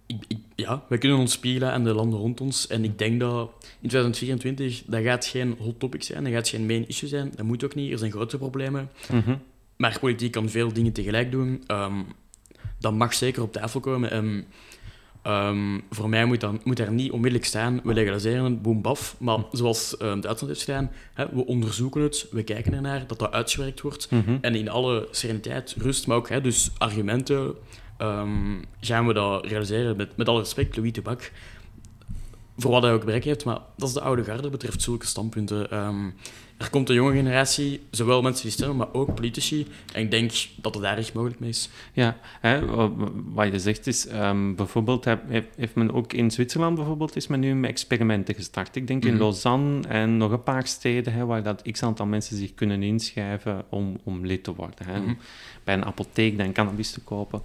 Ik, 0.06 0.24
ik, 0.28 0.38
ja, 0.56 0.84
wij 0.90 0.98
kunnen 0.98 1.18
ons 1.18 1.32
spiegelen 1.32 1.72
aan 1.72 1.84
de 1.84 1.94
landen 1.94 2.20
rond 2.20 2.42
ons. 2.42 2.68
En 2.68 2.84
ik 2.84 2.98
denk 2.98 3.20
dat 3.20 3.52
in 3.82 3.90
2024, 3.90 4.84
dat 4.86 5.04
gaat 5.04 5.26
geen 5.26 5.56
hot 5.60 5.80
topic 5.80 6.04
zijn, 6.04 6.24
dat 6.24 6.34
gaat 6.34 6.48
geen 6.50 6.66
main 6.66 6.88
issue 6.88 7.10
zijn. 7.10 7.32
Dat 7.36 7.46
moet 7.46 7.64
ook 7.64 7.76
niet, 7.76 7.92
er 7.92 7.98
zijn 7.98 8.12
grote 8.12 8.38
problemen. 8.38 8.90
Mhm. 9.12 9.36
Maar 9.78 10.00
politiek 10.00 10.32
kan 10.32 10.50
veel 10.50 10.74
dingen 10.74 10.92
tegelijk 10.92 11.32
doen. 11.32 11.64
Ehm, 11.68 12.02
dat 12.80 12.94
mag 12.94 13.14
zeker 13.14 13.42
op 13.42 13.52
tafel 13.54 13.80
komen. 13.80 14.12
En 14.12 14.46
ehm, 15.22 15.80
voor 15.90 16.10
mij 16.10 16.26
moet, 16.26 16.40
dan, 16.40 16.62
moet 16.64 16.78
daar 16.78 16.92
niet 16.92 17.12
onmiddellijk 17.12 17.50
staan, 17.50 17.80
we 17.84 17.94
legaliseren 17.94 18.44
het, 18.44 18.62
boem, 18.62 18.82
baf. 18.82 19.16
Maar 19.20 19.40
zoals 19.52 19.98
ehm 19.98 20.20
Duitsland 20.20 20.54
heeft 20.54 20.64
gedaan, 20.64 20.92
hè, 21.14 21.26
we 21.34 21.46
onderzoeken 21.46 22.02
het, 22.02 22.28
we 22.32 22.44
kijken 22.44 22.74
ernaar, 22.74 23.08
dat 23.08 23.20
dat 23.20 23.32
uitgewerkt 23.32 23.82
wordt. 23.82 24.12
Mhm. 24.12 24.38
En 24.42 24.56
in 24.56 24.70
alle 24.70 25.08
sereniteit, 25.12 25.76
rust, 25.78 26.08
maar 26.08 26.18
ook 26.18 26.30
hè, 26.30 26.42
dus 26.42 26.72
argumenten, 26.78 27.54
ehm, 27.98 28.62
gaan 28.80 29.08
we 29.08 29.14
dat 29.14 29.46
realiseren. 29.46 29.98
Met, 29.98 30.18
met 30.18 30.28
alle 30.28 30.40
respect, 30.40 30.76
Louis 30.76 30.92
de 30.92 31.02
Bak, 31.02 31.32
voor 32.58 32.72
wat 32.72 32.84
hij 32.84 32.94
ook 32.94 33.06
bereikt 33.06 33.26
heeft, 33.26 33.46
maar 33.46 33.60
dat 33.78 33.88
is 33.88 33.94
de 33.94 34.02
oude 34.02 34.24
garde, 34.24 34.50
betreft 34.50 34.82
zulke 34.82 35.06
standpunten. 35.06 35.72
Er 36.62 36.70
komt 36.70 36.90
een 36.90 36.96
jonge 36.96 37.12
generatie, 37.16 37.82
zowel 37.92 38.22
mensen 38.22 38.44
die 38.44 38.52
stemmen, 38.52 38.78
maar 38.78 38.94
ook 38.94 39.16
politici. 39.16 39.68
En 39.94 40.02
ik 40.02 40.12
denk 40.12 40.32
dat 40.56 40.74
het 40.74 40.84
daar 40.84 40.98
echt 40.98 41.14
mogelijk 41.14 41.40
mee 41.40 41.50
is. 41.50 41.70
Ja, 41.94 42.18
hè, 42.40 42.66
wa- 42.66 42.92
wa- 42.96 43.10
wat 43.14 43.52
je 43.52 43.60
zegt 43.60 43.88
is, 43.88 44.08
ehm, 44.08 44.56
bijvoorbeeld 44.56 45.06
heb- 45.06 45.24
heeft, 45.56 45.76
men 45.76 45.94
ook 45.94 46.14
in 46.14 46.32
Zwitserland 46.32 46.76
bijvoorbeeld 46.76 47.16
is 47.16 47.28
men 47.28 47.40
nu 47.40 47.56
met 47.56 47.70
experimenten 47.70 48.36
gestart. 48.36 48.76
Ik 48.76 48.88
denk 48.88 49.06
in 49.06 49.12
Mhm. 49.14 49.22
Lausanne 49.22 49.88
en 49.88 50.18
nog 50.18 50.32
een 50.32 50.44
paar 50.44 50.68
steden 50.68 51.14
hè, 51.14 51.26
waar 51.26 51.44
dat 51.44 51.62
x 51.72 51.84
aantal 51.84 52.06
mensen 52.06 52.38
zich 52.38 52.54
kunnen 52.54 52.84
inschrijven 52.84 53.64
om, 53.70 53.98
om 54.04 54.26
lid 54.26 54.44
te 54.44 54.56
worden. 54.56 54.86
Hè, 54.86 55.00
Mhm. 55.00 55.14
bij 55.64 55.74
een 55.74 55.86
apotheek 55.86 56.38
dan 56.38 56.52
cannabis 56.54 56.92
te 56.92 57.02
kopen. 57.02 57.42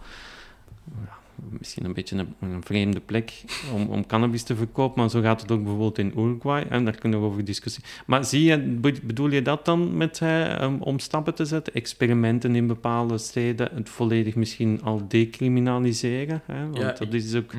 Ja, 1.05 1.18
misschien 1.59 1.85
een 1.85 1.92
beetje 1.92 2.16
een, 2.16 2.35
een 2.40 2.64
vreemde 2.64 3.01
plek 3.01 3.33
om, 3.75 3.87
om 3.87 4.07
cannabis 4.07 4.42
te 4.42 4.57
verkopen, 4.57 5.01
maar 5.01 5.11
zo 5.11 5.20
gaat 5.20 5.40
het 5.40 5.51
ook 5.51 5.59
bijvoorbeeld 5.62 5.99
in 5.99 6.12
Uruguay 6.16 6.62
en 6.68 6.85
daar 6.85 6.96
kunnen 6.99 7.20
we 7.20 7.27
over 7.27 7.44
discussiëren. 7.44 7.88
Maar 8.07 8.25
zie 8.25 8.44
je, 8.44 8.59
be- 8.59 8.94
bedoel 9.03 9.31
je 9.31 9.42
dat 9.42 9.64
dan 9.64 9.96
met, 9.96 10.18
hè, 10.18 10.62
um, 10.62 10.83
om 10.83 10.99
stappen 10.99 11.35
te 11.35 11.44
zetten, 11.44 11.75
experimenten 11.75 12.55
in 12.55 12.66
bepaalde 12.66 13.18
steden, 13.18 13.68
het 13.75 13.88
volledig 13.88 14.35
misschien 14.35 14.83
al 14.83 15.03
decriminaliseren? 15.09 16.42
Hè? 16.46 16.62
Want 16.64 16.77
Ja, 16.77 16.92
dat 16.92 17.14
is 17.14 17.35
ook... 17.35 17.53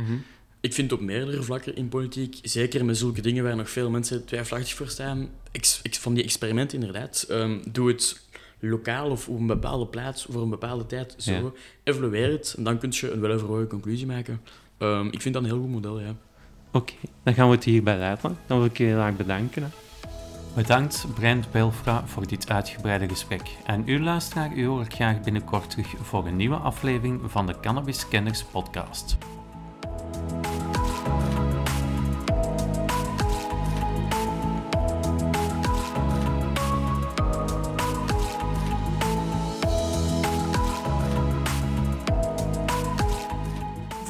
Ik 0.62 0.74
vind 0.74 0.92
op 0.92 1.02
meerdere 1.02 1.44
vlakken 1.44 1.76
in 1.76 1.90
politiek, 1.90 2.40
zeker 2.42 2.86
met 2.86 2.98
zulke 2.98 3.22
dingen 3.22 3.44
waar 3.44 3.56
nog 3.56 3.70
veel 3.70 3.90
mensen 3.90 4.26
twijfelachtig 4.26 4.74
voor 4.74 4.88
staan, 4.88 5.30
ex- 5.52 5.80
ex- 5.84 5.98
van 5.98 6.14
die 6.14 6.24
experimenten 6.24 6.80
inderdaad, 6.80 7.26
ehm, 7.30 7.58
doe 7.72 7.88
het 7.88 8.22
lokaal 8.60 9.10
of 9.10 9.30
op 9.30 9.40
een 9.40 9.48
bepaalde 9.48 9.88
plaats 9.88 10.28
voor 10.30 10.42
een 10.42 10.50
bepaalde 10.50 10.86
tijd 10.86 11.16
zo. 11.18 11.32
Ja. 11.32 11.98
En 12.56 12.64
dan 12.64 12.78
kun 12.78 12.90
je 12.92 13.12
een 13.12 13.22
weloverwogen 13.22 13.68
conclusie 13.68 14.08
maken. 14.08 14.42
Ehm, 14.78 15.08
ik 15.08 15.22
vind 15.22 15.34
dat 15.34 15.44
een 15.44 15.50
heel 15.50 15.60
goed 15.60 15.72
model, 15.72 16.00
ja. 16.00 16.16
Oké, 16.72 16.94
dan 17.24 17.34
gaan 17.34 17.50
we 17.50 17.56
het 17.56 17.64
hierbij 17.64 17.98
laten. 17.98 18.38
Dan 18.46 18.58
wil 18.58 18.68
ik 18.68 18.78
je 18.78 18.84
heel 18.84 19.00
erg 19.00 19.16
bedanken. 19.16 19.64
Hè. 19.64 19.70
Bedankt 20.56 21.06
Brent 21.16 21.52
Belfra 21.52 22.04
voor 22.06 22.28
dit 22.28 22.50
uitgebreide 22.50 23.08
gesprek. 23.08 23.42
En 23.66 23.84
u 23.86 24.04
luisteraar, 24.04 24.54
u 24.56 24.66
hoor 24.66 24.82
ik 24.82 24.94
graag 24.94 25.22
binnenkort 25.22 25.70
terug 25.70 25.88
voor 26.02 26.28
een 26.28 26.36
nieuwe 26.36 26.56
aflevering 26.56 27.22
van 27.26 27.46
de 27.46 27.60
Cannabis 27.60 28.08
Kenners 28.08 28.44
podcast. 28.44 29.18